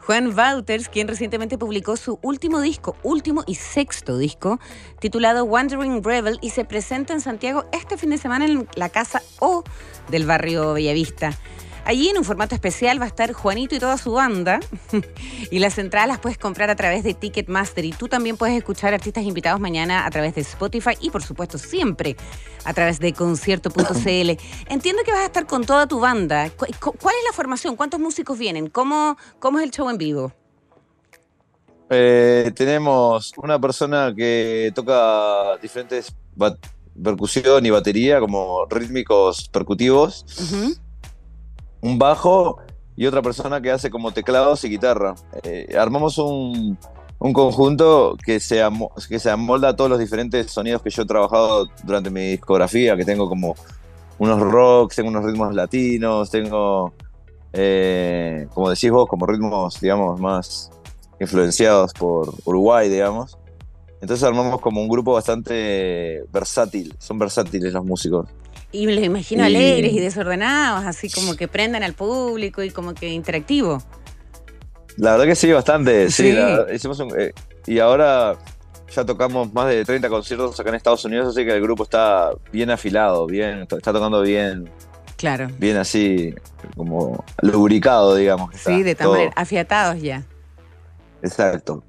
Juan 0.05 0.37
Wouters, 0.37 0.89
quien 0.89 1.07
recientemente 1.07 1.57
publicó 1.57 1.95
su 1.95 2.19
último 2.21 2.59
disco, 2.59 2.97
último 3.01 3.45
y 3.47 3.55
sexto 3.55 4.17
disco, 4.17 4.59
titulado 4.99 5.45
Wandering 5.45 6.03
Rebel, 6.03 6.37
y 6.41 6.49
se 6.49 6.65
presenta 6.65 7.13
en 7.13 7.21
Santiago 7.21 7.63
este 7.71 7.95
fin 7.95 8.09
de 8.09 8.17
semana 8.17 8.43
en 8.43 8.67
la 8.75 8.89
Casa 8.89 9.21
O 9.39 9.63
del 10.09 10.25
barrio 10.25 10.73
Bellavista. 10.73 11.31
Allí 11.83 12.09
en 12.09 12.17
un 12.17 12.23
formato 12.23 12.53
especial 12.55 13.01
va 13.01 13.05
a 13.05 13.07
estar 13.07 13.33
Juanito 13.33 13.75
y 13.75 13.79
toda 13.79 13.97
su 13.97 14.11
banda. 14.13 14.59
y 15.51 15.59
las 15.59 15.77
entradas 15.77 16.07
las 16.07 16.19
puedes 16.19 16.37
comprar 16.37 16.69
a 16.69 16.75
través 16.75 17.03
de 17.03 17.13
Ticketmaster. 17.13 17.83
Y 17.85 17.91
tú 17.91 18.07
también 18.07 18.37
puedes 18.37 18.55
escuchar 18.55 18.93
artistas 18.93 19.23
invitados 19.23 19.59
mañana 19.59 20.05
a 20.05 20.11
través 20.11 20.35
de 20.35 20.41
Spotify 20.41 20.91
y 21.01 21.09
por 21.09 21.23
supuesto 21.23 21.57
siempre 21.57 22.15
a 22.65 22.73
través 22.73 22.99
de 22.99 23.13
concierto.cl. 23.13 24.31
Entiendo 24.69 25.01
que 25.03 25.11
vas 25.11 25.21
a 25.21 25.25
estar 25.25 25.47
con 25.47 25.65
toda 25.65 25.87
tu 25.87 25.99
banda. 25.99 26.49
¿Cu- 26.51 26.67
cu- 26.79 26.93
¿Cuál 27.01 27.15
es 27.19 27.23
la 27.27 27.33
formación? 27.33 27.75
¿Cuántos 27.75 27.99
músicos 27.99 28.37
vienen? 28.37 28.67
¿Cómo, 28.69 29.17
cómo 29.39 29.57
es 29.59 29.65
el 29.65 29.71
show 29.71 29.89
en 29.89 29.97
vivo? 29.97 30.31
Eh, 31.89 32.51
tenemos 32.55 33.33
una 33.37 33.59
persona 33.59 34.13
que 34.15 34.71
toca 34.73 35.57
diferentes 35.61 36.13
percusión 37.03 37.65
y 37.65 37.69
batería, 37.69 38.19
como 38.19 38.65
rítmicos 38.69 39.49
percutivos. 39.49 40.25
Un 41.81 41.99
bajo 41.99 42.57
y 42.95 43.05
otra 43.05 43.21
persona 43.21 43.61
que 43.61 43.71
hace 43.71 43.89
como 43.89 44.11
teclados 44.11 44.63
y 44.63 44.69
guitarra. 44.69 45.15
Eh, 45.43 45.75
armamos 45.77 46.17
un, 46.17 46.77
un 47.21 47.33
conjunto 47.33 48.17
que 48.23 48.39
se, 48.39 48.63
que 49.07 49.19
se 49.19 49.29
amolda 49.29 49.69
a 49.69 49.75
todos 49.75 49.89
los 49.89 49.99
diferentes 49.99 50.51
sonidos 50.51 50.81
que 50.81 50.89
yo 50.89 51.03
he 51.03 51.05
trabajado 51.05 51.67
durante 51.83 52.09
mi 52.09 52.31
discografía, 52.31 52.97
que 52.97 53.05
tengo 53.05 53.29
como 53.29 53.55
unos 54.17 54.39
rocks, 54.39 54.95
tengo 54.95 55.09
unos 55.09 55.23
ritmos 55.23 55.53
latinos, 55.53 56.31
tengo, 56.31 56.93
eh, 57.53 58.47
como 58.53 58.71
decís 58.71 58.89
vos, 58.89 59.07
como 59.07 59.27
ritmos, 59.27 59.79
digamos, 59.79 60.19
más 60.19 60.71
influenciados 61.19 61.93
por 61.93 62.33
Uruguay, 62.45 62.89
digamos. 62.89 63.37
Entonces 64.01 64.23
armamos 64.23 64.59
como 64.59 64.81
un 64.81 64.89
grupo 64.89 65.13
bastante 65.13 66.23
versátil, 66.31 66.95
son 66.97 67.19
versátiles 67.19 67.71
los 67.71 67.85
músicos. 67.85 68.27
Y 68.71 68.85
me 68.87 68.93
los 68.95 69.03
imagino 69.03 69.43
Y- 69.43 69.45
alegres 69.47 69.91
y 69.93 69.99
desordenados, 69.99 70.85
así 70.85 71.09
como 71.09 71.35
que 71.35 71.47
prendan 71.47 71.83
al 71.83 71.93
público 71.93 72.63
y 72.63 72.69
como 72.71 72.93
que 72.93 73.09
interactivo. 73.09 73.81
La 74.97 75.11
verdad 75.11 75.25
que 75.25 75.35
sí, 75.35 75.51
bastante. 75.51 76.09
Sí, 76.09 76.23
Sí. 76.23 76.31
la 76.33 76.45
verdad, 76.45 76.73
hicimos 76.73 76.99
un- 76.99 77.19
eh, 77.19 77.33
y 77.67 77.79
ahora 77.79 78.37
ya 78.93 79.05
tocamos 79.05 79.51
más 79.53 79.67
de 79.69 79.83
30 79.85 80.09
conciertos 80.09 80.59
acá 80.59 80.69
en 80.69 80.75
Estados 80.75 81.03
Unidos, 81.05 81.29
así 81.29 81.45
que 81.45 81.51
el 81.53 81.61
grupo 81.61 81.83
está 81.83 82.31
bien 82.51 82.69
afilado, 82.69 83.25
bien, 83.25 83.61
está 83.69 83.93
tocando 83.93 84.21
bien, 84.21 84.69
Claro. 85.17 85.47
bien 85.57 85.77
así, 85.77 86.33
como 86.75 87.23
lubricado, 87.41 88.15
digamos. 88.15 88.53
está 88.55 88.69
Sí, 88.75 88.83
de 88.83 88.95
tal 88.95 89.09
manera, 89.09 89.31
afiatados 89.35 90.01
ya. 90.01 90.23
Exacto. 91.21 91.83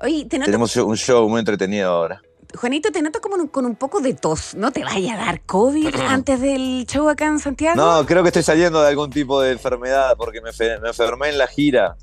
Oye, 0.00 0.26
te 0.26 0.38
Tenemos 0.38 0.76
un 0.76 0.96
show 0.96 1.26
muy 1.28 1.38
entretenido 1.38 1.90
ahora. 1.90 2.20
Juanito, 2.56 2.90
te 2.92 3.02
noto 3.02 3.20
como 3.20 3.36
un- 3.36 3.48
con 3.48 3.66
un 3.66 3.74
poco 3.76 4.00
de 4.00 4.14
tos. 4.14 4.54
¿No 4.54 4.70
te 4.72 4.82
vaya 4.84 5.14
a 5.14 5.16
dar 5.26 5.40
COVID 5.42 5.94
antes 6.08 6.40
del 6.40 6.86
show 6.88 7.08
acá 7.08 7.26
en 7.26 7.38
Santiago? 7.40 7.76
No, 7.76 8.04
creo 8.06 8.22
que 8.22 8.28
estoy 8.28 8.42
saliendo 8.42 8.80
de 8.82 8.88
algún 8.88 9.10
tipo 9.10 9.40
de 9.40 9.52
enfermedad 9.52 10.14
porque 10.16 10.40
me, 10.40 10.52
fe- 10.52 10.78
me 10.80 10.88
enfermé 10.88 11.28
en 11.30 11.38
la 11.38 11.46
gira. 11.46 11.96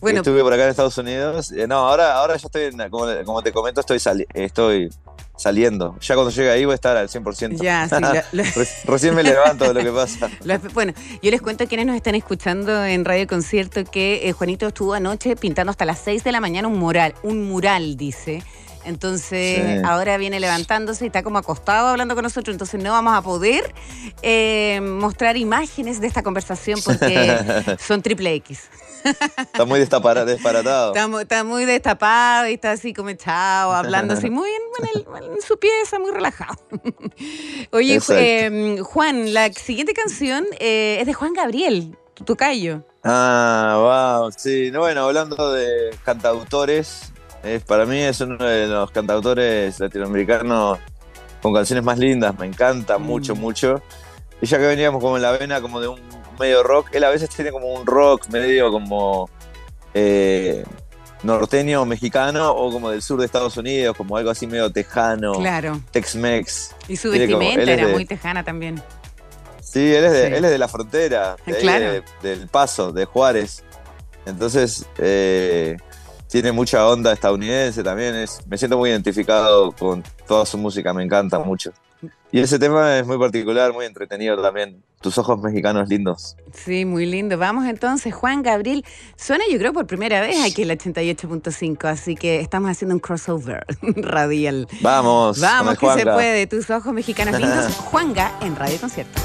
bueno, 0.00 0.18
Estuve 0.18 0.42
por 0.42 0.52
acá 0.52 0.64
en 0.64 0.70
Estados 0.70 0.96
Unidos. 0.98 1.52
Eh, 1.52 1.66
No, 1.66 1.76
ahora, 1.88 2.14
ahora 2.14 2.36
ya 2.36 2.46
estoy, 2.46 2.64
en- 2.64 2.90
como, 2.90 3.06
como 3.24 3.42
te 3.42 3.52
comento, 3.52 3.80
estoy, 3.80 3.98
sali- 3.98 4.26
estoy 4.34 4.90
saliendo. 5.36 5.96
Ya 6.02 6.14
cuando 6.16 6.30
llegue 6.30 6.50
ahí 6.50 6.66
voy 6.66 6.72
a 6.72 6.74
estar 6.74 6.96
al 6.98 7.08
100%. 7.08 7.56
ya, 7.62 7.88
sí. 7.88 7.94
lo- 7.98 8.08
lo- 8.32 8.50
Re- 8.54 8.68
Recién 8.84 9.14
me 9.14 9.22
levanto 9.22 9.64
de 9.72 9.72
lo 9.74 9.80
que 9.82 9.90
pasa. 9.90 10.28
bueno, 10.74 10.92
yo 11.22 11.30
les 11.30 11.40
cuento 11.40 11.64
a 11.64 11.66
quienes 11.66 11.86
nos 11.86 11.96
están 11.96 12.14
escuchando 12.14 12.84
en 12.84 13.04
Radio 13.06 13.26
Concierto 13.26 13.82
que 13.84 14.28
eh, 14.28 14.32
Juanito 14.32 14.66
estuvo 14.66 14.92
anoche 14.92 15.36
pintando 15.36 15.70
hasta 15.70 15.86
las 15.86 15.98
6 16.00 16.24
de 16.24 16.32
la 16.32 16.40
mañana 16.40 16.68
un 16.68 16.78
mural, 16.78 17.14
un 17.22 17.48
mural, 17.48 17.96
dice. 17.96 18.42
Entonces, 18.84 19.78
Sí. 19.80 19.82
ahora 19.84 20.16
viene 20.16 20.40
levantándose 20.40 21.04
y 21.04 21.08
está 21.08 21.22
como 21.22 21.38
acostado 21.38 21.88
hablando 21.88 22.14
con 22.14 22.22
nosotros. 22.24 22.54
Entonces, 22.54 22.82
no 22.82 22.92
vamos 22.92 23.14
a 23.16 23.22
poder 23.22 23.74
eh, 24.22 24.80
mostrar 24.82 25.36
imágenes 25.36 26.00
de 26.00 26.06
esta 26.06 26.22
conversación 26.22 26.80
porque 26.84 27.76
son 27.86 28.02
triple 28.02 28.34
X. 28.36 28.68
Está 29.02 29.64
muy 29.64 29.78
desparatado. 29.80 30.88
Está, 30.92 31.08
mu- 31.08 31.18
está 31.20 31.42
muy 31.44 31.64
destapado 31.64 32.46
y 32.48 32.54
está 32.54 32.72
así 32.72 32.92
como 32.92 33.08
echado, 33.08 33.72
hablando 33.72 34.12
así 34.14 34.28
muy 34.28 34.50
en, 34.50 34.62
en 34.84 34.88
el- 35.24 35.32
en 35.36 35.40
su 35.42 35.58
pieza, 35.58 35.98
muy 35.98 36.10
relajado. 36.10 36.54
Oye, 37.72 37.98
eh, 38.10 38.78
Juan, 38.82 39.32
la 39.32 39.52
siguiente 39.52 39.94
canción 39.94 40.44
eh, 40.58 40.98
es 41.00 41.06
de 41.06 41.14
Juan 41.14 41.32
Gabriel, 41.32 41.96
tu 42.14 42.24
tocayo. 42.24 42.84
Ah, 43.02 44.18
wow, 44.20 44.30
sí. 44.36 44.70
No, 44.70 44.80
bueno, 44.80 45.04
hablando 45.06 45.50
de 45.52 45.96
cantautores, 46.04 47.09
es, 47.42 47.62
para 47.64 47.86
mí 47.86 47.98
es 48.00 48.20
uno 48.20 48.36
de 48.44 48.66
los 48.66 48.90
cantautores 48.90 49.78
latinoamericanos 49.80 50.78
con 51.42 51.54
canciones 51.54 51.84
más 51.84 51.98
lindas, 51.98 52.38
me 52.38 52.46
encanta 52.46 52.98
Mm. 52.98 53.02
mucho, 53.02 53.34
mucho. 53.34 53.82
Y 54.42 54.46
ya 54.46 54.58
que 54.58 54.66
veníamos 54.66 55.02
como 55.02 55.16
en 55.16 55.22
la 55.22 55.32
vena 55.32 55.60
como 55.60 55.80
de 55.80 55.88
un 55.88 56.00
medio 56.38 56.62
rock, 56.62 56.88
él 56.92 57.04
a 57.04 57.10
veces 57.10 57.28
tiene 57.30 57.50
como 57.50 57.72
un 57.74 57.86
rock 57.86 58.28
medio 58.28 58.70
como 58.70 59.28
eh, 59.94 60.64
norteño 61.22 61.84
mexicano 61.84 62.50
o 62.52 62.70
como 62.72 62.90
del 62.90 63.02
sur 63.02 63.18
de 63.18 63.26
Estados 63.26 63.56
Unidos, 63.56 63.96
como 63.96 64.16
algo 64.16 64.30
así 64.30 64.46
medio 64.46 64.70
tejano, 64.70 65.32
Claro. 65.32 65.80
Tex-Mex. 65.92 66.74
Y 66.88 66.96
su 66.96 67.10
vestimenta 67.10 67.62
era 67.62 67.86
de- 67.86 67.92
muy 67.92 68.04
tejana 68.06 68.42
también. 68.44 68.82
Sí, 69.62 69.94
él 69.94 70.04
es 70.04 70.12
de, 70.12 70.26
Sí. 70.28 70.34
Él 70.34 70.44
es 70.44 70.50
de 70.50 70.58
la 70.58 70.68
frontera, 70.68 71.36
de 71.44 71.54
ahí 71.56 71.60
Claro. 71.62 71.92
de- 71.92 72.02
del 72.22 72.48
Paso, 72.48 72.92
de 72.92 73.04
Juárez. 73.04 73.62
Entonces, 74.26 74.86
eh, 74.98 75.76
tiene 76.30 76.52
mucha 76.52 76.86
onda 76.86 77.12
estadounidense 77.12 77.82
también. 77.82 78.14
Es, 78.14 78.40
me 78.46 78.56
siento 78.56 78.78
muy 78.78 78.90
identificado 78.90 79.72
con 79.72 80.02
toda 80.26 80.46
su 80.46 80.56
música, 80.56 80.94
me 80.94 81.02
encanta 81.02 81.38
mucho. 81.38 81.72
Y 82.32 82.38
ese 82.38 82.58
tema 82.58 82.96
es 82.96 83.06
muy 83.06 83.18
particular, 83.18 83.72
muy 83.72 83.84
entretenido 83.84 84.40
también. 84.40 84.82
Tus 85.00 85.18
ojos 85.18 85.40
mexicanos 85.40 85.88
lindos. 85.88 86.36
Sí, 86.52 86.84
muy 86.84 87.06
lindo. 87.06 87.36
Vamos 87.36 87.66
entonces, 87.66 88.14
Juan 88.14 88.42
Gabriel. 88.42 88.84
Suena 89.16 89.44
yo 89.50 89.58
creo 89.58 89.72
por 89.72 89.86
primera 89.86 90.20
vez 90.20 90.44
aquí 90.44 90.62
en 90.62 90.68
la 90.68 90.74
88.5, 90.74 91.84
así 91.86 92.14
que 92.14 92.40
estamos 92.40 92.70
haciendo 92.70 92.94
un 92.94 93.00
crossover 93.00 93.64
radial. 93.82 94.68
Vamos, 94.82 95.40
Vamos, 95.40 95.72
el 95.72 95.78
que 95.78 95.92
se 95.94 96.06
puede. 96.06 96.46
Tus 96.46 96.70
ojos 96.70 96.92
mexicanos 96.92 97.38
lindos. 97.40 97.74
Juanga 97.90 98.38
en 98.42 98.54
Radio 98.54 98.78
Concierto. 98.78 99.20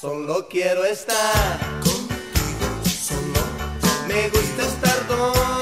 Solo 0.00 0.48
quiero 0.48 0.82
estar 0.86 1.58
contigo, 1.80 2.80
solo. 2.88 3.44
Me 4.08 4.30
gusta 4.30 4.62
estar 4.62 5.06
donde 5.06 5.59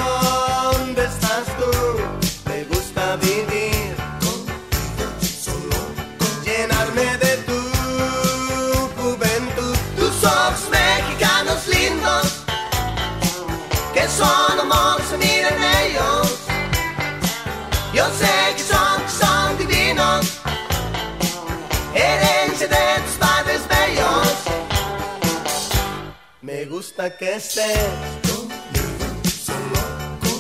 gusta 26.79 27.11
que 27.11 27.35
estés. 27.35 27.67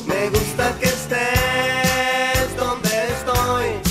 Me 0.06 0.30
gusta 0.30 0.72
que 0.78 0.86
estés 0.86 2.56
donde 2.56 2.90
estoy. 3.16 3.87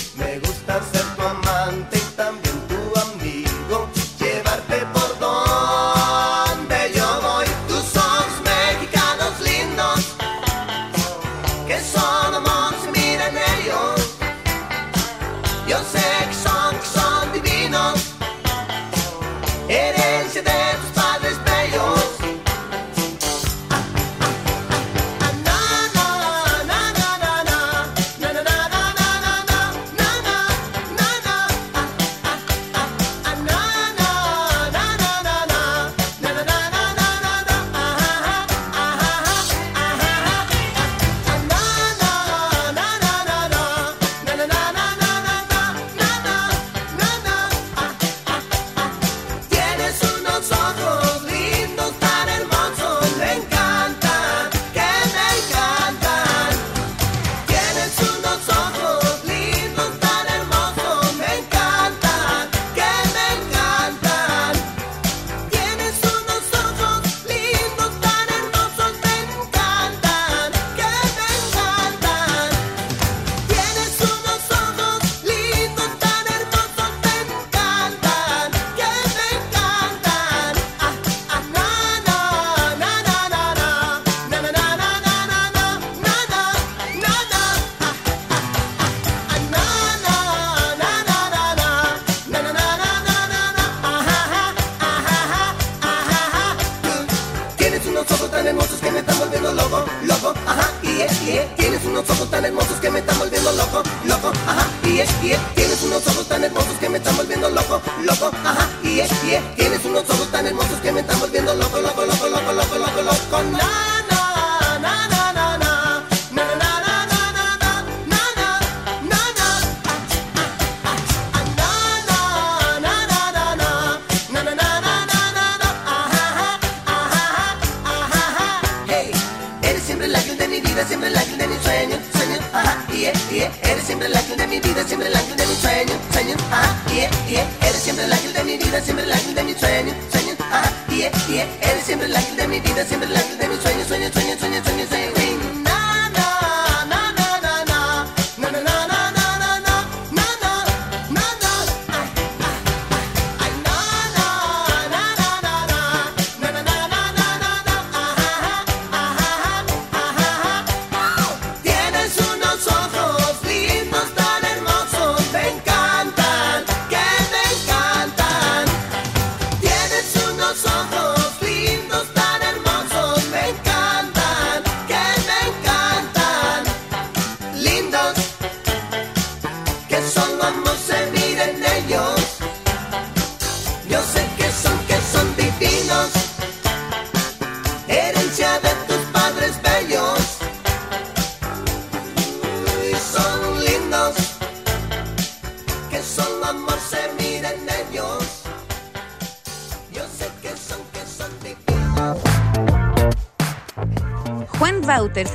Ángel 131.27 131.37
de 131.39 131.47
mis 131.47 131.61
sueños, 131.61 131.99
sueños, 132.13 132.39
ajá, 132.53 132.87
yeah, 132.91 133.13
yeah. 133.31 133.51
Eres 133.63 133.83
siempre 133.83 134.07
el 134.07 134.15
ángel 134.15 134.37
de 134.37 134.47
mi 134.47 134.59
vida, 134.59 134.83
siempre 134.87 135.07
el 135.07 135.15
ángel 135.15 135.37
de 135.37 135.45
mis 135.45 135.57
sueños, 135.57 135.97
sueños, 136.11 136.37
ajá, 136.51 136.83
yeah, 136.93 137.09
yeah. 137.27 137.67
Eres 137.67 137.81
siempre 137.81 138.05
el 138.05 138.13
ángel 138.13 138.33
de 138.33 138.43
mi 138.43 138.57
vida, 138.57 138.81
siempre 138.81 139.05
el 139.05 139.11
ángel 139.11 139.35
de 139.35 139.43
mis 139.43 139.57
sueños, 139.57 139.95
sueños, 140.11 140.35
ajá, 140.39 140.71
yeah, 140.89 141.11
yeah. 141.27 141.47
Eres 141.61 141.83
siempre 141.85 142.07
el 142.07 142.15
ángel 142.15 142.37
de 142.37 142.47
mi 142.47 142.59
vida, 142.59 142.85
siempre 142.85 143.09
el 143.09 143.15
ángel 143.15 143.37
de 143.37 143.47
mis 143.47 143.59
sueños, 143.59 143.87
sueños, 143.87 144.13
sueños, 144.13 144.39
sueños, 144.39 144.63
sueños, 144.63 144.89
sueños. 144.89 144.96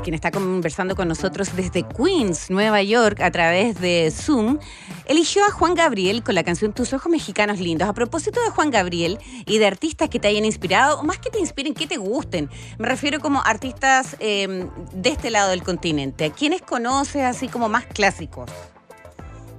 Quien 0.00 0.14
está 0.14 0.30
conversando 0.30 0.96
con 0.96 1.08
nosotros 1.08 1.54
desde 1.54 1.82
Queens, 1.82 2.50
Nueva 2.50 2.82
York, 2.82 3.20
a 3.20 3.30
través 3.30 3.80
de 3.80 4.10
Zoom, 4.10 4.58
eligió 5.06 5.44
a 5.44 5.50
Juan 5.50 5.74
Gabriel 5.74 6.22
con 6.22 6.34
la 6.34 6.44
canción 6.44 6.72
Tus 6.72 6.92
ojos 6.92 7.10
mexicanos 7.10 7.58
lindos. 7.60 7.88
A 7.88 7.92
propósito 7.92 8.40
de 8.42 8.50
Juan 8.50 8.70
Gabriel 8.70 9.18
y 9.46 9.58
de 9.58 9.66
artistas 9.66 10.08
que 10.08 10.18
te 10.18 10.28
hayan 10.28 10.44
inspirado, 10.44 11.00
o 11.00 11.02
más 11.02 11.18
que 11.18 11.30
te 11.30 11.38
inspiren, 11.38 11.74
que 11.74 11.86
te 11.86 11.96
gusten. 11.96 12.48
Me 12.78 12.88
refiero 12.88 13.20
como 13.20 13.42
artistas 13.42 14.16
eh, 14.20 14.66
de 14.92 15.10
este 15.10 15.30
lado 15.30 15.50
del 15.50 15.62
continente. 15.62 16.26
¿A 16.26 16.30
quiénes 16.30 16.62
conoces 16.62 17.22
así 17.22 17.48
como 17.48 17.68
más 17.68 17.86
clásicos? 17.86 18.50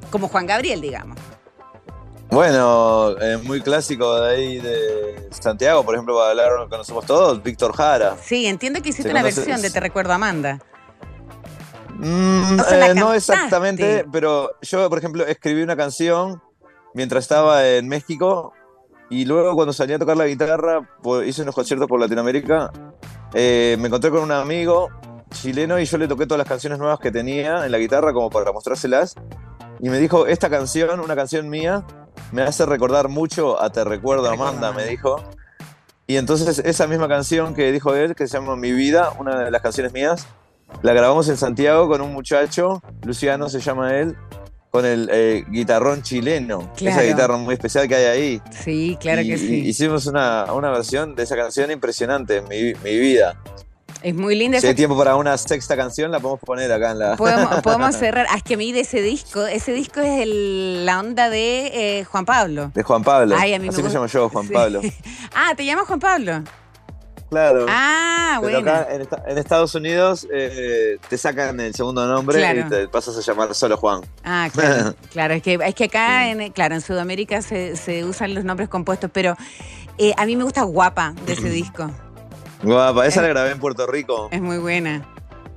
Como 0.09 0.27
Juan 0.27 0.47
Gabriel, 0.47 0.81
digamos. 0.81 1.17
Bueno, 2.33 3.11
eh, 3.21 3.37
muy 3.43 3.61
clásico 3.61 4.19
de 4.19 4.35
ahí 4.35 4.57
de 4.59 5.29
Santiago, 5.29 5.85
por 5.85 5.93
ejemplo, 5.93 6.15
para 6.17 6.31
hablar 6.31 6.67
conocemos 6.67 7.05
todos, 7.05 7.43
Víctor 7.43 7.75
Jara. 7.75 8.17
Sí, 8.23 8.47
entiendo 8.47 8.81
que 8.81 8.89
hiciste 8.89 9.09
¿Se 9.09 9.11
una 9.11 9.21
versión 9.21 9.61
de 9.61 9.69
Te 9.69 9.79
Recuerdo 9.79 10.13
Amanda. 10.13 10.59
Mm, 11.95 12.59
O 12.59 12.63
sea, 12.63 12.77
la 12.77 12.87
eh, 12.87 12.95
no 12.95 13.13
exactamente, 13.13 14.05
pero 14.11 14.49
yo, 14.63 14.89
por 14.89 14.97
ejemplo, 14.97 15.23
escribí 15.27 15.61
una 15.61 15.75
canción 15.75 16.41
mientras 16.95 17.23
estaba 17.23 17.67
en 17.67 17.87
México 17.87 18.51
y 19.11 19.25
luego 19.25 19.53
cuando 19.53 19.71
salí 19.71 19.93
a 19.93 19.99
tocar 19.99 20.17
la 20.17 20.25
guitarra, 20.25 20.89
hice 21.27 21.43
unos 21.43 21.53
conciertos 21.53 21.87
por 21.87 21.99
Latinoamérica, 21.99 22.71
eh, 23.35 23.77
me 23.79 23.89
encontré 23.89 24.09
con 24.09 24.23
un 24.23 24.31
amigo 24.31 24.89
chileno 25.29 25.79
y 25.79 25.85
yo 25.85 25.99
le 25.99 26.07
toqué 26.07 26.25
todas 26.25 26.39
las 26.39 26.47
canciones 26.47 26.79
nuevas 26.79 26.99
que 26.99 27.11
tenía 27.11 27.63
en 27.63 27.71
la 27.71 27.77
guitarra 27.77 28.11
como 28.11 28.31
para 28.31 28.51
mostrárselas 28.51 29.13
y 29.79 29.89
me 29.89 29.99
dijo, 29.99 30.25
esta 30.25 30.49
canción, 30.49 30.99
una 30.99 31.15
canción 31.15 31.47
mía, 31.47 31.85
me 32.33 32.41
hace 32.41 32.65
recordar 32.65 33.07
mucho 33.09 33.61
a 33.61 33.69
Te 33.71 33.83
Recuerdo 33.83 34.29
Amanda, 34.29 34.71
me 34.73 34.85
dijo. 34.85 35.23
Y 36.07 36.17
entonces 36.17 36.59
esa 36.59 36.87
misma 36.87 37.07
canción 37.07 37.53
que 37.55 37.71
dijo 37.71 37.95
él, 37.95 38.15
que 38.15 38.27
se 38.27 38.33
llama 38.37 38.55
Mi 38.55 38.71
Vida, 38.73 39.11
una 39.19 39.39
de 39.45 39.51
las 39.51 39.61
canciones 39.61 39.93
mías, 39.93 40.27
la 40.81 40.91
grabamos 40.93 41.29
en 41.29 41.37
Santiago 41.37 41.87
con 41.87 42.01
un 42.01 42.11
muchacho, 42.11 42.81
Luciano 43.03 43.47
se 43.47 43.59
llama 43.61 43.95
él, 43.95 44.17
con 44.71 44.85
el 44.85 45.07
eh, 45.13 45.45
guitarrón 45.49 46.01
chileno, 46.01 46.71
Claro. 46.75 46.99
esa 46.99 47.07
guitarra 47.07 47.37
muy 47.37 47.53
especial 47.53 47.87
que 47.87 47.95
hay 47.95 48.05
ahí. 48.05 48.41
Sí, 48.51 48.97
claro 48.99 49.21
Y- 49.21 49.27
que 49.27 49.37
sí. 49.37 49.55
hicimos 49.67 50.07
una, 50.07 50.51
una 50.51 50.71
versión 50.71 51.13
de 51.15 51.23
esa 51.23 51.35
canción 51.35 51.69
impresionante, 51.71 52.41
Mi, 52.41 52.73
Mi 52.83 52.97
Vida. 52.99 53.39
Es 54.03 54.13
muy 54.13 54.35
linda 54.35 54.57
Si 54.59 54.65
esa 54.65 54.67
hay 54.71 54.75
tiempo 54.75 54.97
para 54.97 55.15
una 55.15 55.37
sexta 55.37 55.77
canción, 55.77 56.11
la 56.11 56.19
podemos 56.19 56.41
poner 56.41 56.71
acá 56.71 56.91
en 56.91 56.99
la... 56.99 57.15
Podemos, 57.17 57.61
podemos 57.63 57.95
cerrar. 57.95 58.27
Ah, 58.29 58.35
es 58.37 58.43
que 58.43 58.55
a 58.55 58.57
mí 58.57 58.71
de 58.73 58.81
ese 58.81 59.01
disco, 59.01 59.45
ese 59.45 59.71
disco 59.73 60.01
es 60.01 60.21
el- 60.21 60.85
la 60.85 60.99
onda 60.99 61.29
de 61.29 61.99
eh, 61.99 62.03
Juan 62.03 62.25
Pablo. 62.25 62.71
De 62.75 62.83
Juan 62.83 63.01
Pablo. 63.03 63.35
Ay, 63.39 63.53
a 63.53 63.59
mí 63.59 63.69
Así 63.69 63.77
me 63.77 63.83
gusta- 63.83 63.97
llamo 63.99 64.07
yo, 64.07 64.29
Juan 64.29 64.47
sí. 64.47 64.53
Pablo. 64.53 64.81
Ah, 65.35 65.53
¿te 65.55 65.65
llamas 65.65 65.87
Juan 65.87 65.99
Pablo? 65.99 66.43
Claro. 67.29 67.65
Ah, 67.67 68.37
Pero 68.41 68.53
bueno. 68.61 68.69
acá 68.71 68.93
en, 68.93 69.01
esta- 69.01 69.23
en 69.25 69.37
Estados 69.39 69.73
Unidos 69.73 70.27
eh, 70.31 70.97
te 71.09 71.17
sacan 71.17 71.59
el 71.61 71.73
segundo 71.73 72.05
nombre 72.05 72.37
Claro. 72.37 72.59
y 72.59 72.63
te 72.69 72.87
pasas 72.89 73.17
a 73.17 73.21
llamar 73.21 73.55
solo 73.55 73.77
Juan. 73.77 74.01
Ah, 74.23 74.49
claro. 74.53 74.93
claro, 75.11 75.33
es 75.33 75.41
que, 75.41 75.57
es 75.65 75.73
que 75.75 75.85
acá, 75.85 76.27
en, 76.29 76.51
claro, 76.51 76.75
en 76.75 76.81
Sudamérica 76.81 77.41
se, 77.41 77.75
se 77.77 78.03
usan 78.03 78.35
los 78.35 78.43
nombres 78.43 78.69
compuestos, 78.69 79.09
pero 79.11 79.35
eh, 79.97 80.13
a 80.17 80.25
mí 80.27 80.35
me 80.35 80.43
gusta 80.43 80.61
Guapa 80.63 81.15
de 81.25 81.33
ese 81.33 81.49
disco. 81.49 81.89
Guapa, 82.63 83.05
esa 83.05 83.21
la 83.21 83.27
grabé 83.27 83.51
en 83.51 83.59
Puerto 83.59 83.85
Rico. 83.87 84.29
Es 84.31 84.41
muy 84.41 84.57
buena. 84.57 85.05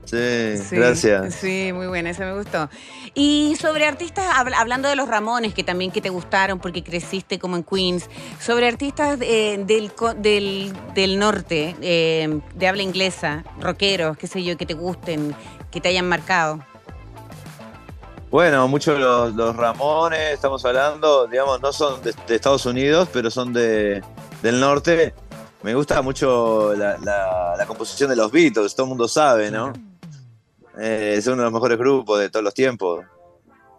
Sí, 0.04 0.56
Sí, 0.56 0.76
gracias. 0.76 1.34
Sí, 1.34 1.72
muy 1.74 1.88
buena, 1.88 2.10
esa 2.10 2.24
me 2.24 2.34
gustó. 2.34 2.68
Y 3.14 3.56
sobre 3.60 3.86
artistas, 3.86 4.24
habl- 4.36 4.54
hablando 4.56 4.88
de 4.88 4.94
los 4.94 5.08
Ramones, 5.08 5.52
que 5.52 5.64
también 5.64 5.90
que 5.90 6.00
te 6.00 6.10
gustaron 6.10 6.60
porque 6.60 6.84
creciste 6.84 7.40
como 7.40 7.56
en 7.56 7.64
Queens, 7.64 8.08
sobre 8.40 8.68
artistas 8.68 9.18
eh, 9.20 9.58
del, 9.66 9.90
del, 10.18 10.72
del 10.94 11.18
norte, 11.18 11.74
eh, 11.80 12.40
de 12.54 12.68
habla 12.68 12.82
inglesa, 12.82 13.42
rockeros, 13.60 14.16
qué 14.16 14.28
sé 14.28 14.44
yo, 14.44 14.56
que 14.56 14.64
te 14.66 14.74
gusten, 14.74 15.34
que 15.72 15.80
te 15.80 15.88
hayan 15.88 16.08
marcado. 16.08 16.60
Bueno, 18.30 18.68
muchos 18.68 18.98
los, 19.00 19.34
los 19.34 19.56
Ramones, 19.56 20.34
estamos 20.34 20.64
hablando, 20.64 21.26
digamos, 21.26 21.60
no 21.60 21.72
son 21.72 22.02
de, 22.02 22.12
de 22.28 22.34
Estados 22.36 22.66
Unidos, 22.66 23.08
pero 23.12 23.28
son 23.30 23.52
de, 23.52 24.02
del 24.42 24.60
norte. 24.60 25.14
Me 25.62 25.74
gusta 25.74 26.00
mucho 26.02 26.74
la, 26.76 26.96
la- 26.98 27.54
la 27.58 27.66
composición 27.66 28.10
de 28.10 28.16
los 28.16 28.30
Beatles, 28.30 28.74
todo 28.74 28.84
el 28.86 28.90
mundo 28.90 29.08
sabe, 29.08 29.50
¿no? 29.50 29.72
Eh, 30.78 31.14
es 31.18 31.26
uno 31.26 31.36
de 31.38 31.42
los 31.44 31.52
mejores 31.52 31.78
grupos 31.78 32.20
de 32.20 32.28
todos 32.30 32.44
los 32.44 32.54
tiempos. 32.54 33.04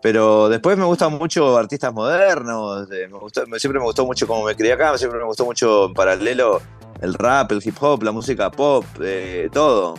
Pero 0.02 0.48
después 0.50 0.78
me 0.78 0.86
gustan 0.86 1.14
mucho 1.14 1.58
artistas 1.58 1.94
modernos, 1.94 2.88
eh, 2.92 3.08
me 3.10 3.18
gustó- 3.18 3.44
siempre 3.58 3.80
me 3.80 3.86
gustó 3.86 4.06
mucho 4.06 4.28
como 4.28 4.46
me 4.46 4.56
crié 4.56 4.74
acá, 4.74 4.98
siempre 4.98 5.20
me 5.20 5.26
gustó 5.26 5.46
mucho 5.46 5.86
en 5.88 5.94
paralelo 5.94 6.62
el 7.02 7.14
rap, 7.14 7.52
el 7.52 7.62
hip 7.64 7.76
hop, 7.82 8.04
la 8.04 8.12
música 8.12 8.50
pop, 8.52 8.84
eh, 9.02 9.50
todo. 9.52 9.96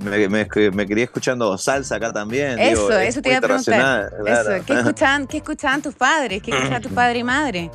Me, 0.00 0.28
me, 0.28 0.46
me 0.72 0.86
crié 0.86 1.04
escuchando 1.04 1.58
salsa 1.58 1.96
acá 1.96 2.12
también. 2.12 2.56
Eso, 2.58 2.88
digo, 2.88 2.90
es 3.00 3.08
eso 3.08 3.22
te 3.22 3.30
iba 3.30 3.38
a 3.38 3.40
preguntar. 3.40 4.10
claro. 4.22 4.54
Eso, 4.54 4.64
¿qué 4.66 4.72
escuchaban, 4.74 5.26
¿qué 5.26 5.36
escuchaban 5.38 5.82
tus 5.82 5.94
padres? 5.94 6.40
¿Qué 6.42 6.50
escuchaban 6.52 6.82
tu 6.82 6.90
padre 6.90 7.18
y 7.18 7.24
madre? 7.24 7.70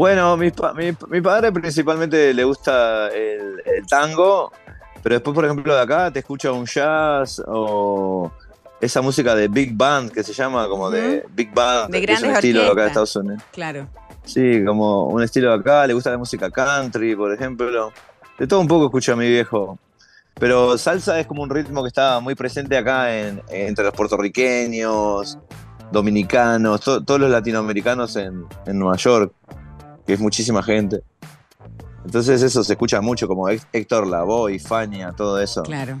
Bueno, 0.00 0.34
mi, 0.38 0.50
mi, 0.76 0.96
mi 1.10 1.20
padre 1.20 1.52
principalmente 1.52 2.32
le 2.32 2.42
gusta 2.44 3.08
el, 3.08 3.62
el 3.66 3.86
tango, 3.86 4.50
pero 5.02 5.16
después, 5.16 5.34
por 5.34 5.44
ejemplo, 5.44 5.74
de 5.74 5.82
acá 5.82 6.10
te 6.10 6.20
escucha 6.20 6.50
un 6.52 6.64
jazz 6.64 7.42
o 7.46 8.32
esa 8.80 9.02
música 9.02 9.34
de 9.34 9.48
Big 9.48 9.76
Band 9.76 10.10
que 10.10 10.22
se 10.22 10.32
llama 10.32 10.66
como 10.68 10.88
de 10.90 11.26
Big 11.34 11.52
Band, 11.52 11.90
De 11.92 12.06
que 12.06 12.12
es 12.14 12.22
un 12.22 12.30
estilo 12.30 12.62
de 12.62 12.70
acá 12.70 12.80
de. 12.80 12.86
Estados 12.88 13.14
Unidos. 13.14 13.42
Claro. 13.52 13.88
Sí, 14.24 14.64
como 14.64 15.04
un 15.04 15.22
estilo 15.22 15.50
de 15.50 15.56
acá, 15.60 15.86
le 15.86 15.92
gusta 15.92 16.10
la 16.10 16.16
música 16.16 16.50
country, 16.50 17.14
por 17.14 17.30
ejemplo. 17.34 17.92
De 18.38 18.46
todo 18.46 18.60
un 18.60 18.68
poco 18.68 18.86
escucha 18.86 19.14
mi 19.14 19.28
viejo. 19.28 19.78
Pero 20.38 20.78
salsa 20.78 21.20
es 21.20 21.26
como 21.26 21.42
un 21.42 21.50
ritmo 21.50 21.82
que 21.82 21.88
está 21.88 22.20
muy 22.20 22.34
presente 22.34 22.74
acá 22.78 23.14
en, 23.14 23.42
entre 23.50 23.84
los 23.84 23.92
puertorriqueños, 23.92 25.36
dominicanos, 25.92 26.80
to- 26.80 27.04
todos 27.04 27.20
los 27.20 27.28
latinoamericanos 27.30 28.16
en, 28.16 28.46
en 28.64 28.78
Nueva 28.78 28.96
York, 28.96 29.34
que 30.10 30.14
es 30.14 30.20
muchísima 30.20 30.60
gente. 30.60 31.02
Entonces 32.04 32.42
eso 32.42 32.64
se 32.64 32.72
escucha 32.72 33.00
mucho, 33.00 33.28
como 33.28 33.48
Hé- 33.48 33.60
Héctor 33.72 34.08
Lavoe, 34.08 34.58
Fania, 34.58 35.12
todo 35.16 35.40
eso. 35.40 35.62
Claro. 35.62 36.00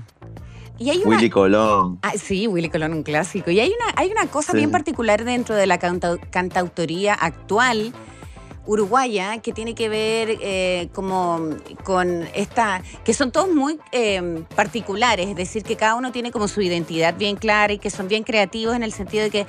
Y 0.78 0.90
hay 0.90 0.98
una, 1.04 1.10
Willy 1.16 1.30
Colón. 1.30 2.00
Ah, 2.02 2.14
sí, 2.20 2.48
Willy 2.48 2.68
Colón, 2.70 2.92
un 2.92 3.02
clásico. 3.04 3.52
Y 3.52 3.60
hay 3.60 3.68
una, 3.68 3.92
hay 3.94 4.10
una 4.10 4.26
cosa 4.26 4.50
Sí. 4.50 4.58
bien 4.58 4.72
particular 4.72 5.24
dentro 5.24 5.54
de 5.54 5.68
la 5.68 5.78
canta- 5.78 6.16
cantautoría 6.30 7.14
actual 7.14 7.92
uruguaya 8.66 9.38
que 9.42 9.52
tiene 9.52 9.74
que 9.76 9.88
ver 9.88 10.38
eh, 10.40 10.88
como 10.92 11.50
con 11.84 12.24
esta, 12.34 12.82
que 13.04 13.14
son 13.14 13.30
todos 13.30 13.54
muy 13.54 13.78
eh, 13.92 14.42
particulares, 14.56 15.28
es 15.28 15.36
decir, 15.36 15.62
que 15.62 15.76
cada 15.76 15.94
uno 15.94 16.10
tiene 16.12 16.30
como 16.32 16.48
su 16.48 16.60
identidad 16.62 17.14
bien 17.16 17.36
clara 17.36 17.72
y 17.72 17.78
que 17.78 17.90
son 17.90 18.08
bien 18.08 18.22
creativos 18.24 18.74
en 18.74 18.82
el 18.82 18.92
sentido 18.92 19.22
de 19.24 19.30
que 19.30 19.46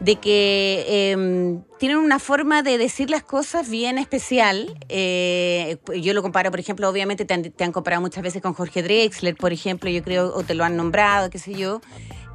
de 0.00 0.16
que 0.16 0.84
eh, 0.88 1.58
tienen 1.78 1.98
una 1.98 2.18
forma 2.18 2.62
de 2.62 2.78
decir 2.78 3.10
las 3.10 3.22
cosas 3.22 3.68
bien 3.68 3.98
especial. 3.98 4.78
Eh, 4.88 5.78
yo 6.00 6.14
lo 6.14 6.22
comparo, 6.22 6.50
por 6.50 6.60
ejemplo, 6.60 6.88
obviamente 6.88 7.24
te 7.24 7.34
han, 7.34 7.42
te 7.42 7.64
han 7.64 7.72
comparado 7.72 8.00
muchas 8.00 8.22
veces 8.22 8.42
con 8.42 8.54
Jorge 8.54 8.82
Drexler, 8.82 9.36
por 9.36 9.52
ejemplo, 9.52 9.90
yo 9.90 10.02
creo, 10.02 10.34
o 10.34 10.42
te 10.42 10.54
lo 10.54 10.64
han 10.64 10.76
nombrado, 10.76 11.30
qué 11.30 11.38
sé 11.38 11.54
yo. 11.54 11.80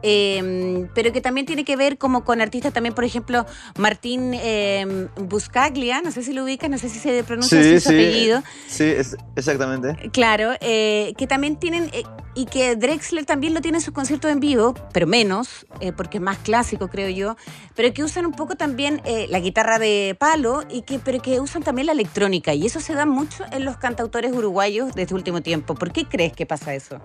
Eh, 0.02 0.88
pero 0.96 1.12
que 1.12 1.22
también 1.22 1.46
tiene 1.46 1.64
que 1.66 1.76
ver 1.76 1.98
como 1.98 2.24
con 2.24 2.42
artistas 2.42 2.74
también, 2.74 2.96
por 2.96 3.04
ejemplo, 3.04 3.46
Martín 3.78 4.32
eh, 4.34 5.08
Buscaglia, 5.18 6.02
no 6.02 6.12
sé 6.12 6.24
si 6.24 6.34
lo 6.34 6.44
ubicas, 6.44 6.70
no 6.70 6.78
sé 6.78 6.90
si 6.90 7.00
se 7.00 7.24
pronuncia 7.24 7.60
así 7.60 7.80
su 7.80 7.90
apellido. 7.90 8.44
Sí, 8.68 8.84
es- 8.86 9.18
exactamente. 9.36 10.10
Claro, 10.12 10.52
eh, 10.62 11.14
que 11.18 11.28
también 11.28 11.58
tienen, 11.58 11.90
eh, 11.94 12.04
y 12.36 12.46
que 12.46 12.76
Drexler 12.76 13.26
también 13.26 13.54
lo 13.54 13.62
tiene 13.62 13.80
en 13.80 13.84
sus 13.84 13.94
conciertos 13.94 14.32
en 14.32 14.40
vivo, 14.40 14.74
pero 14.94 15.08
menos, 15.08 15.66
eh, 15.82 15.92
porque 15.92 16.18
es 16.18 16.24
más 16.24 16.38
clásico, 16.38 16.88
creo 16.88 17.10
yo, 17.10 17.36
pero 17.76 17.94
que 17.94 18.04
usan 18.04 18.26
un 18.26 18.34
poco 18.34 18.56
también 18.56 19.02
la 19.30 19.40
guitarra 19.40 19.80
de 19.80 20.16
palo, 20.18 20.64
y 20.70 20.84
que, 20.84 21.00
pero 21.00 21.22
que 21.22 21.40
usan 21.40 21.64
también 21.64 21.88
la 21.88 21.92
electrónica, 21.92 22.54
y 22.54 22.66
eso 22.66 22.80
se 22.80 22.94
da 22.94 23.06
mucho 23.06 23.44
en 23.52 23.66
los 23.66 23.78
cantautores 23.78 24.32
uruguayos 24.32 24.94
de 24.94 25.02
este 25.04 25.14
último 25.14 25.42
tiempo. 25.42 25.76
¿Por 25.76 25.92
qué 25.92 26.06
crees 26.06 26.32
que 26.34 26.46
pasa 26.46 26.74
eso? 26.74 27.00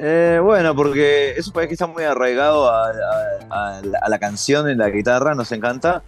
Eh, 0.00 0.38
bueno, 0.40 0.76
porque 0.76 1.32
es 1.32 1.48
un 1.48 1.52
país 1.52 1.66
que 1.66 1.74
está 1.74 1.88
muy 1.88 2.04
arraigado 2.04 2.70
a, 2.70 3.82
la, 3.82 4.18
canción 4.20 4.68
en 4.68 4.78
la 4.78 4.90
guitarra, 4.90 5.34
nos 5.34 5.50
encanta, 5.50 6.04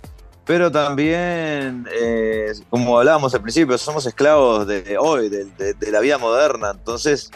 pero 0.46 0.70
también, 0.70 1.88
eh, 1.92 2.52
como 2.70 2.96
hablábamos 2.98 3.34
al 3.34 3.42
principio, 3.42 3.76
somos 3.78 4.06
esclavos 4.06 4.68
de 4.68 4.96
hoy, 4.96 5.28
de, 5.28 5.90
la 5.90 5.98
vida 5.98 6.18
moderna, 6.18 6.70
entonces 6.70 7.32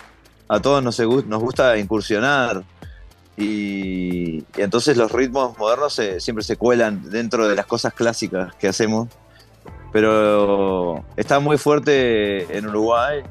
a 0.46 0.60
todos 0.60 0.80
nos, 0.82 1.00
gusta 1.00 1.76
incursionar. 1.76 2.62
Y, 3.36 4.44
y 4.56 4.60
entonces 4.62 4.96
los 4.96 5.10
ritmos 5.10 5.58
modernos 5.58 6.00
siempre 6.18 6.44
se 6.44 6.56
cuelan 6.56 7.10
dentro 7.10 7.48
de 7.48 7.56
las 7.56 7.66
cosas 7.66 7.92
clásicas 7.94 8.54
que 8.54 8.68
hacemos, 8.68 9.08
pero 9.92 11.04
está 11.16 11.40
muy 11.40 11.58
fuerte 11.58 12.56
en 12.56 12.68
Uruguay 12.68 13.24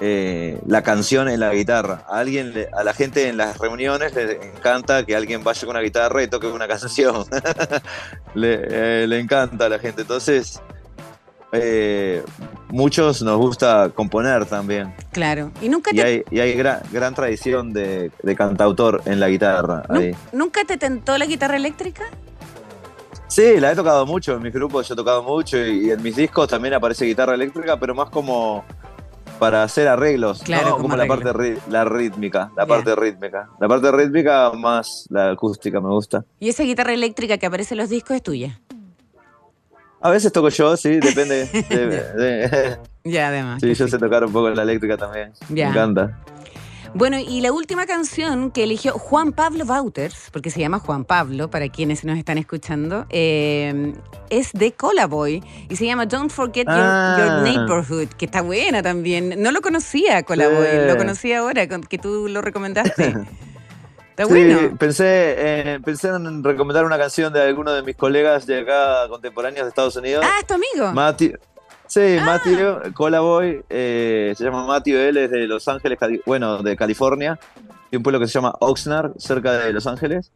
eh, 0.00 0.58
la 0.66 0.82
canción 0.82 1.28
en 1.28 1.40
la 1.40 1.52
guitarra. 1.54 2.04
A 2.08 2.18
alguien, 2.18 2.52
le- 2.52 2.68
a 2.72 2.84
la 2.84 2.92
gente 2.92 3.28
en 3.28 3.36
las 3.36 3.56
reuniones 3.58 4.14
le 4.14 4.32
encanta 4.52 5.04
que 5.06 5.16
alguien 5.16 5.42
vaya 5.42 5.60
con 5.62 5.70
una 5.70 5.80
guitarra 5.80 6.22
y 6.22 6.28
toque 6.28 6.46
una 6.48 6.68
canción. 6.68 7.24
le, 8.34 9.02
eh, 9.02 9.06
le 9.06 9.18
encanta 9.20 9.66
a 9.66 9.68
la 9.68 9.78
gente. 9.78 10.02
Entonces, 10.02 10.60
eh, 11.52 12.22
muchos 12.68 13.22
nos 13.22 13.38
gusta 13.38 13.90
componer 13.94 14.44
también. 14.46 14.94
Claro, 15.12 15.50
y 15.62 15.68
nunca 15.68 15.90
Y 15.94 16.00
hay, 16.00 16.22
y 16.30 16.40
hay 16.40 16.52
gran, 16.54 16.80
gran 16.92 17.14
tradición 17.14 17.72
de, 17.72 18.10
de 18.22 18.36
cantautor 18.36 19.00
en 19.06 19.20
la 19.20 19.28
guitarra. 19.28 19.82
ahí. 19.88 20.14
¿nunca 20.32 20.64
te 20.64 20.76
tentó 20.76 21.16
la 21.16 21.24
guitarra 21.26 21.56
eléctrica? 21.56 22.04
Sí, 23.28 23.58
la 23.58 23.72
he 23.72 23.74
tocado 23.74 24.04
mucho. 24.06 24.34
En 24.36 24.42
mis 24.42 24.52
grupos 24.52 24.86
yo 24.86 24.94
he 24.94 24.96
tocado 24.96 25.22
mucho 25.22 25.56
y, 25.58 25.86
y 25.86 25.90
en 25.90 26.02
mis 26.02 26.14
discos 26.16 26.48
también 26.48 26.74
aparece 26.74 27.04
guitarra 27.06 27.34
eléctrica, 27.34 27.78
pero 27.78 27.94
más 27.94 28.08
como 28.10 28.64
para 29.38 29.62
hacer 29.62 29.86
arreglos, 29.88 30.42
Claro, 30.42 30.64
¿no? 30.64 30.70
como 30.76 30.82
como 30.84 30.96
la 30.96 31.06
parte 31.06 31.58
la 31.68 31.84
rítmica, 31.84 32.50
la 32.56 32.66
parte 32.66 32.94
rítmica. 32.96 33.48
La 33.60 33.68
parte 33.68 33.90
rítmica 33.92 34.50
más 34.52 35.06
la 35.10 35.30
acústica 35.30 35.80
me 35.80 35.88
gusta. 35.88 36.24
Y 36.40 36.48
esa 36.48 36.62
guitarra 36.62 36.92
eléctrica 36.94 37.36
que 37.38 37.46
aparece 37.46 37.74
en 37.74 37.78
los 37.78 37.90
discos 37.90 38.16
es 38.16 38.22
tuya. 38.22 38.60
A 40.00 40.10
veces 40.10 40.30
toco 40.32 40.48
yo, 40.50 40.76
sí, 40.76 41.00
depende. 41.00 41.46
de- 41.46 42.08
de- 42.16 42.78
Ya, 43.04 43.28
además. 43.28 43.60
sí, 43.60 43.74
yo 43.74 43.88
sé 43.88 43.98
tocar 43.98 44.24
un 44.24 44.32
poco 44.32 44.50
la 44.50 44.62
eléctrica 44.62 44.96
también. 44.96 45.32
Ya. 45.48 45.66
Me 45.66 45.70
encanta. 45.72 46.18
Bueno, 46.94 47.18
y 47.18 47.40
la 47.40 47.52
última 47.52 47.86
canción 47.86 48.50
que 48.50 48.64
eligió 48.64 48.92
Juan 48.94 49.32
Pablo 49.32 49.64
Wouters, 49.64 50.30
porque 50.32 50.50
se 50.50 50.60
llama 50.60 50.78
Juan 50.78 51.04
Pablo, 51.04 51.50
para 51.50 51.68
quienes 51.68 52.04
nos 52.04 52.16
están 52.18 52.38
escuchando, 52.38 53.06
eh, 53.10 53.92
es 54.30 54.52
de 54.52 54.72
Colaboy 54.72 55.42
y 55.68 55.76
se 55.76 55.84
llama 55.86 56.06
Don't 56.06 56.30
Forget 56.30 56.66
Your, 56.66 56.74
Ah. 56.78 57.16
Your 57.18 57.42
Neighborhood, 57.42 58.08
que 58.16 58.24
está 58.26 58.40
buena 58.42 58.82
también. 58.82 59.34
No 59.42 59.50
lo 59.52 59.60
conocía 59.60 60.22
Colaboy, 60.22 60.66
Sí. 60.70 60.86
lo 60.86 60.96
conocí 60.96 61.32
ahora, 61.32 61.66
que 61.66 61.98
tú 61.98 62.28
lo 62.28 62.40
recomendaste. 62.42 63.14
Está 64.16 64.24
Sí, 64.24 64.30
bueno. 64.30 64.78
pensé, 64.78 65.04
eh, 65.36 65.80
pensé 65.84 66.08
en 66.08 66.42
recomendar 66.42 66.86
una 66.86 66.96
canción 66.96 67.30
de 67.34 67.42
alguno 67.42 67.72
de 67.72 67.82
mis 67.82 67.96
colegas 67.96 68.46
de 68.46 68.60
acá 68.60 69.06
contemporáneos 69.10 69.64
de 69.66 69.68
Estados 69.68 69.94
Unidos. 69.96 70.24
Ah, 70.26 70.36
es 70.40 70.46
tu 70.46 70.54
amigo. 70.54 70.90
Matthew. 70.94 71.32
Sí, 71.96 72.18
Matthew 72.22 72.92
Colaboy, 72.92 73.64
eh, 73.70 74.34
se 74.36 74.44
llama 74.44 74.66
Matthew, 74.66 74.98
él 74.98 75.16
es 75.16 75.30
de 75.30 75.46
Los 75.46 75.66
Ángeles, 75.66 75.98
Cali- 75.98 76.20
bueno, 76.26 76.62
de 76.62 76.76
California, 76.76 77.38
de 77.90 77.96
un 77.96 78.02
pueblo 78.02 78.20
que 78.20 78.26
se 78.26 78.34
llama 78.34 78.52
Oxnard, 78.60 79.12
cerca 79.16 79.54
de 79.54 79.72
Los 79.72 79.86
Ángeles. 79.86 80.30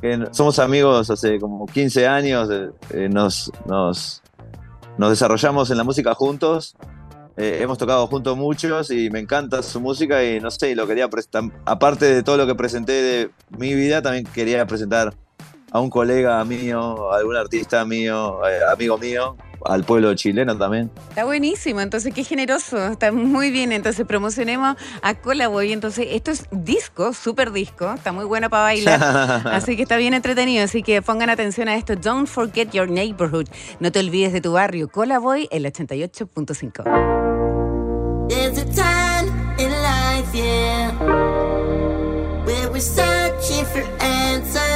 Que 0.00 0.18
somos 0.30 0.58
amigos 0.58 1.10
hace 1.10 1.38
como 1.38 1.66
15 1.66 2.06
años, 2.08 2.48
eh, 2.50 2.70
eh, 2.94 3.08
nos, 3.10 3.52
nos, 3.66 4.22
nos 4.96 5.10
desarrollamos 5.10 5.70
en 5.70 5.76
la 5.76 5.84
música 5.84 6.14
juntos, 6.14 6.74
eh, 7.36 7.58
hemos 7.60 7.76
tocado 7.76 8.06
juntos 8.06 8.34
muchos 8.34 8.90
y 8.90 9.10
me 9.10 9.18
encanta 9.18 9.62
su 9.62 9.82
música 9.82 10.24
y 10.24 10.40
no 10.40 10.50
sé, 10.50 10.74
lo 10.74 10.86
quería 10.86 11.10
presentar, 11.10 11.42
aparte 11.66 12.06
de 12.06 12.22
todo 12.22 12.38
lo 12.38 12.46
que 12.46 12.54
presenté 12.54 12.92
de 12.92 13.30
mi 13.50 13.74
vida, 13.74 14.00
también 14.00 14.24
quería 14.24 14.66
presentar 14.66 15.12
a 15.72 15.80
un 15.80 15.90
colega 15.90 16.44
mío, 16.44 17.12
a 17.12 17.18
algún 17.18 17.36
artista 17.36 17.84
mío, 17.84 18.40
eh, 18.46 18.60
amigo 18.72 18.98
mío, 18.98 19.36
al 19.64 19.84
pueblo 19.84 20.14
chileno 20.14 20.56
también. 20.56 20.90
Está 21.08 21.24
buenísimo, 21.24 21.80
entonces 21.80 22.14
qué 22.14 22.24
generoso, 22.24 22.88
está 22.88 23.12
muy 23.12 23.50
bien. 23.50 23.72
Entonces 23.72 24.06
promocionemos 24.06 24.76
a 25.02 25.14
Colaboy. 25.14 25.72
Entonces, 25.72 26.06
esto 26.10 26.30
es 26.30 26.46
disco, 26.50 27.12
súper 27.12 27.52
disco, 27.52 27.92
está 27.92 28.12
muy 28.12 28.24
bueno 28.24 28.48
para 28.50 28.64
bailar. 28.64 29.02
Así 29.52 29.76
que 29.76 29.82
está 29.82 29.96
bien 29.96 30.14
entretenido, 30.14 30.64
así 30.64 30.82
que 30.82 31.02
pongan 31.02 31.30
atención 31.30 31.68
a 31.68 31.76
esto. 31.76 31.96
Don't 31.96 32.28
forget 32.28 32.70
your 32.72 32.88
neighborhood. 32.88 33.46
No 33.80 33.90
te 33.90 34.00
olvides 34.00 34.32
de 34.32 34.40
tu 34.40 34.52
barrio. 34.52 34.88
Colaboy, 34.88 35.48
el 35.50 35.64
88.5. 35.64 36.84
There's 38.28 38.58
a 38.58 38.64
time 38.64 39.28
in 39.58 39.70
life, 39.70 40.34
yeah, 40.34 40.90
where 42.44 42.70
we're 42.70 42.80
searching 42.80 43.64
for 43.66 43.82
answers. 44.00 44.75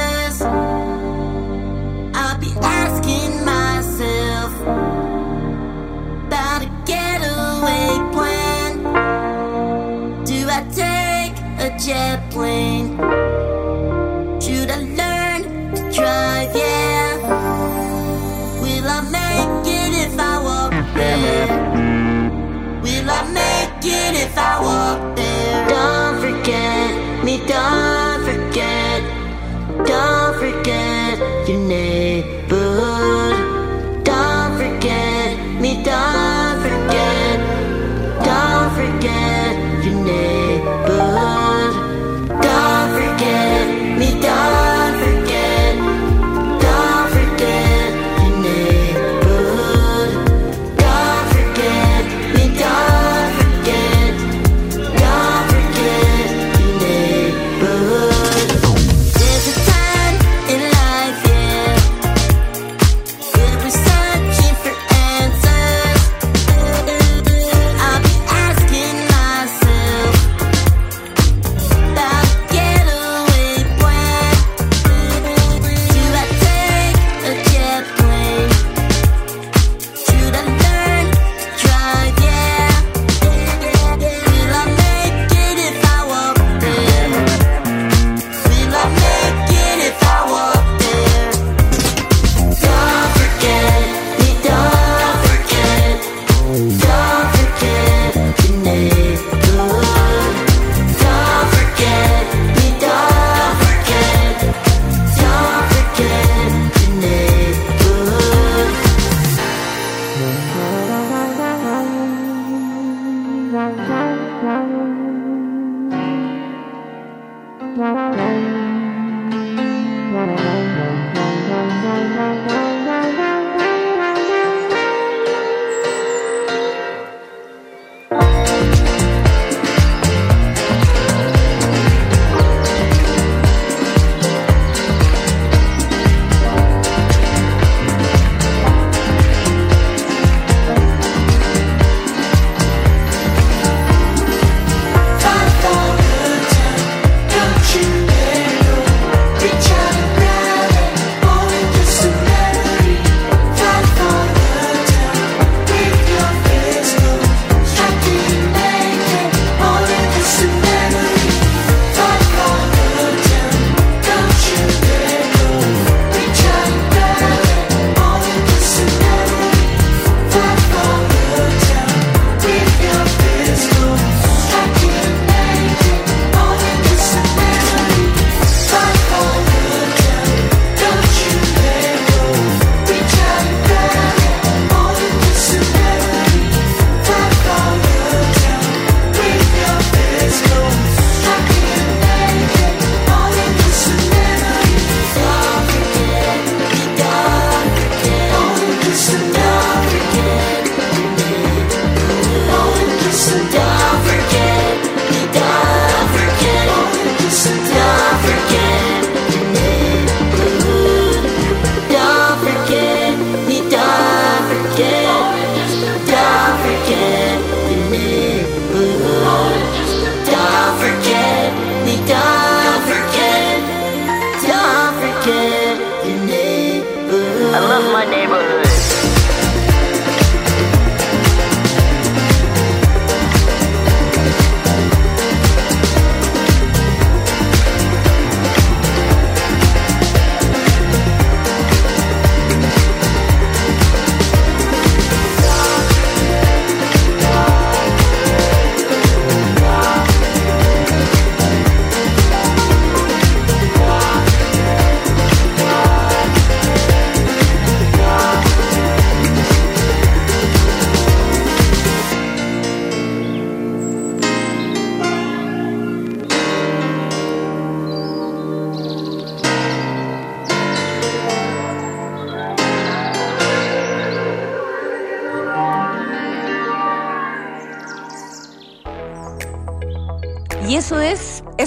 Jet 11.91 12.21
plane? 12.31 12.87
Should 14.43 14.69
I 14.77 14.79
learn 14.99 15.41
to 15.75 15.81
drive? 15.95 16.49
Yeah. 16.55 17.17
Will 18.61 18.87
I 18.97 18.99
make 19.17 19.67
it 19.79 19.91
if 20.05 20.15
I 20.17 20.33
walk 20.47 20.73
there? 20.99 21.49
Will 22.83 23.09
I 23.19 23.21
make 23.39 23.85
it 23.99 24.13
if 24.25 24.37
I 24.37 24.51
walk 24.67 25.15
there? 25.17 25.20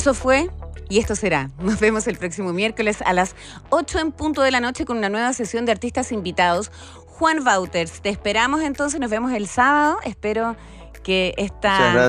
Eso 0.05 0.13
fue 0.13 0.51
y 0.91 0.99
esto 0.99 1.17
será. 1.17 1.49
Nos 1.59 1.81
vemos 1.81 2.07
el 2.09 2.19
próximo 2.19 2.53
miércoles 2.53 2.99
a 3.07 3.15
las 3.15 3.35
8 3.71 4.01
en 4.01 4.13
punto 4.13 4.43
de 4.43 4.51
la 4.51 4.61
noche 4.61 4.85
con 4.85 4.99
una 4.99 5.09
nueva 5.09 5.33
sesión 5.33 5.65
de 5.65 5.73
artistas 5.73 6.13
invitados. 6.13 6.71
Juan 7.07 7.39
Wouters, 7.43 8.03
te 8.03 8.11
esperamos 8.11 8.61
entonces, 8.61 9.01
nos 9.01 9.09
vemos 9.09 9.33
el 9.33 9.47
sábado. 9.47 9.97
Espero 10.05 10.57
que 11.03 11.33
esta, 11.39 12.07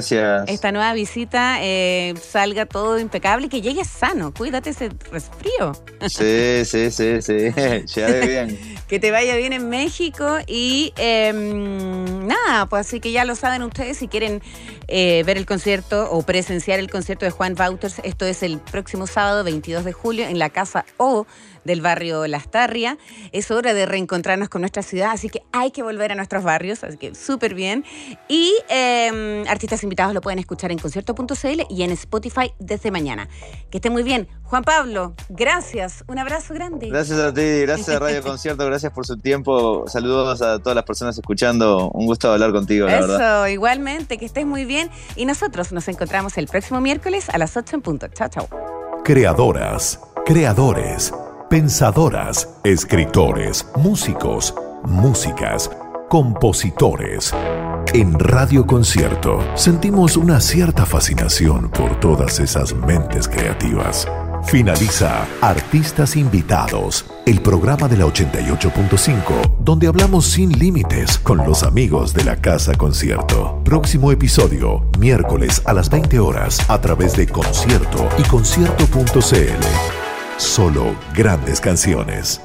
esta 0.48 0.74
nueva 0.74 0.92
visita 0.92 1.60
eh, 1.62 2.16
salga 2.22 2.66
todo 2.66 3.00
impecable 3.00 3.46
y 3.46 3.50
que 3.50 3.62
llegue 3.62 3.86
sano. 3.86 4.34
Cuídate 4.34 4.72
ese 4.72 4.90
resfrío. 5.10 5.72
Sí, 6.10 6.66
sí, 6.66 6.92
sí, 6.92 7.22
sí. 7.22 7.34
Llegue 7.96 8.28
bien. 8.28 8.60
que 8.88 9.00
te 9.00 9.12
vaya 9.12 9.36
bien 9.36 9.54
en 9.54 9.70
México 9.70 10.38
y 10.48 10.94
em, 10.98 12.28
nada, 12.28 12.68
pues 12.68 12.88
así 12.88 13.00
que 13.00 13.12
ya 13.12 13.26
lo 13.26 13.36
saben 13.36 13.64
ustedes 13.64 13.98
si 13.98 14.08
quieren 14.08 14.42
eh, 14.88 15.24
ver 15.26 15.38
el 15.38 15.46
concierto 15.46 16.10
o 16.12 16.22
presenciar 16.22 16.80
el 16.80 16.90
concierto 16.90 17.26
de 17.26 17.32
Juan 17.32 17.56
Wouters. 17.58 18.00
Esto 18.04 18.26
es 18.26 18.44
el 18.44 18.60
próximo 18.60 19.08
sábado 19.08 19.44
22 19.44 19.86
de 19.86 19.94
julio 19.94 20.28
en 20.28 20.40
la 20.40 20.50
Casa 20.50 20.86
O 20.98 21.26
del 21.66 21.82
barrio 21.82 22.26
Lastarria. 22.28 22.98
Es 23.32 23.52
hora 23.52 23.74
de 23.74 23.86
reencontrarnos 23.86 24.48
con 24.48 24.62
nuestra 24.62 24.84
ciudad, 24.84 25.12
así 25.12 25.30
que 25.30 25.42
hay 25.52 25.72
que 25.72 25.84
volver 25.84 26.12
a 26.12 26.16
nuestros 26.16 26.44
barrios, 26.44 26.84
así 26.84 26.98
que 26.98 27.14
súper 27.14 27.54
bien. 27.54 27.84
Y 28.30 28.54
em, 28.70 29.46
artistas 29.48 29.84
invitados 29.84 30.14
lo 30.14 30.22
pueden 30.22 30.40
escuchar 30.40 30.72
en 30.72 30.78
concierto.cl 30.78 31.62
y 31.70 31.84
en 31.84 31.92
Spotify 31.92 32.54
desde 32.60 32.92
mañana. 32.92 33.28
Que 33.70 33.80
esté 33.80 33.90
muy 33.90 34.04
bien. 34.04 34.28
Juan 34.44 34.64
Pablo, 34.64 35.16
gracias. 35.30 36.04
Un 36.08 36.20
abrazo 36.20 36.54
grande. 36.54 36.88
Gracias 36.88 37.20
a 37.20 37.34
ti, 37.34 37.62
gracias 37.62 37.90
a 37.90 38.00
Radio 38.00 38.22
Concierto, 38.24 38.66
gracias 38.66 38.94
por 38.94 39.06
su 39.06 39.18
tiempo. 39.18 39.86
Saludos 39.88 40.42
a 40.42 40.60
todas 40.60 40.76
las 40.76 40.86
personas 40.86 41.18
escuchando. 41.18 41.90
Un 41.90 42.06
gusto 42.06 42.32
hablar 42.32 42.52
contigo, 42.52 42.86
la 42.86 43.00
Eso, 43.00 43.48
igualmente, 43.48 44.18
que 44.18 44.26
estés 44.26 44.46
muy 44.46 44.66
bien. 44.66 44.92
Y 45.16 45.26
nosotros 45.26 45.72
nos 45.72 45.88
encontramos 45.88 46.38
el 46.38 46.48
próximo 46.48 46.80
miércoles 46.80 47.30
a 47.30 47.40
las 47.40 47.58
8 47.58 47.78
en 47.78 47.82
punto. 47.82 48.08
Chao, 48.10 48.30
chao. 48.30 48.48
Creadoras, 49.04 50.00
creadores 50.26 51.12
pensadoras, 51.50 52.50
escritores, 52.64 53.66
músicos, 53.76 54.54
músicas, 54.84 55.70
compositores. 56.10 57.34
En 57.94 58.18
Radio 58.20 58.66
Concierto 58.66 59.40
sentimos 59.56 60.18
una 60.18 60.42
cierta 60.42 60.86
fascinación 60.86 61.70
por 61.70 62.00
todas 62.00 62.40
esas 62.40 62.74
mentes 62.74 63.28
creativas. 63.28 64.08
Finaliza 64.44 65.26
Artistas 65.42 66.16
Invitados, 66.16 67.06
el 67.26 67.42
programa 67.42 67.88
de 67.88 67.98
la 67.98 68.06
88.5, 68.06 69.58
donde 69.60 69.88
hablamos 69.88 70.26
sin 70.26 70.52
límites 70.52 71.18
con 71.18 71.38
los 71.40 71.64
amigos 71.64 72.14
de 72.14 72.26
la 72.26 72.36
Casa 72.36 72.74
Concierto. 72.76 73.62
Próximo 73.64 74.12
episodio, 74.12 74.88
miércoles 75.00 75.62
a 75.66 75.74
las 75.74 75.90
20 75.90 76.20
horas, 76.20 76.60
a 76.70 76.80
través 76.80 77.16
de 77.16 77.28
concierto 77.28 78.08
y 78.20 78.24
concierto.cl. 78.24 80.05
Solo 80.38 80.96
grandes 81.14 81.62
canciones. 81.62 82.45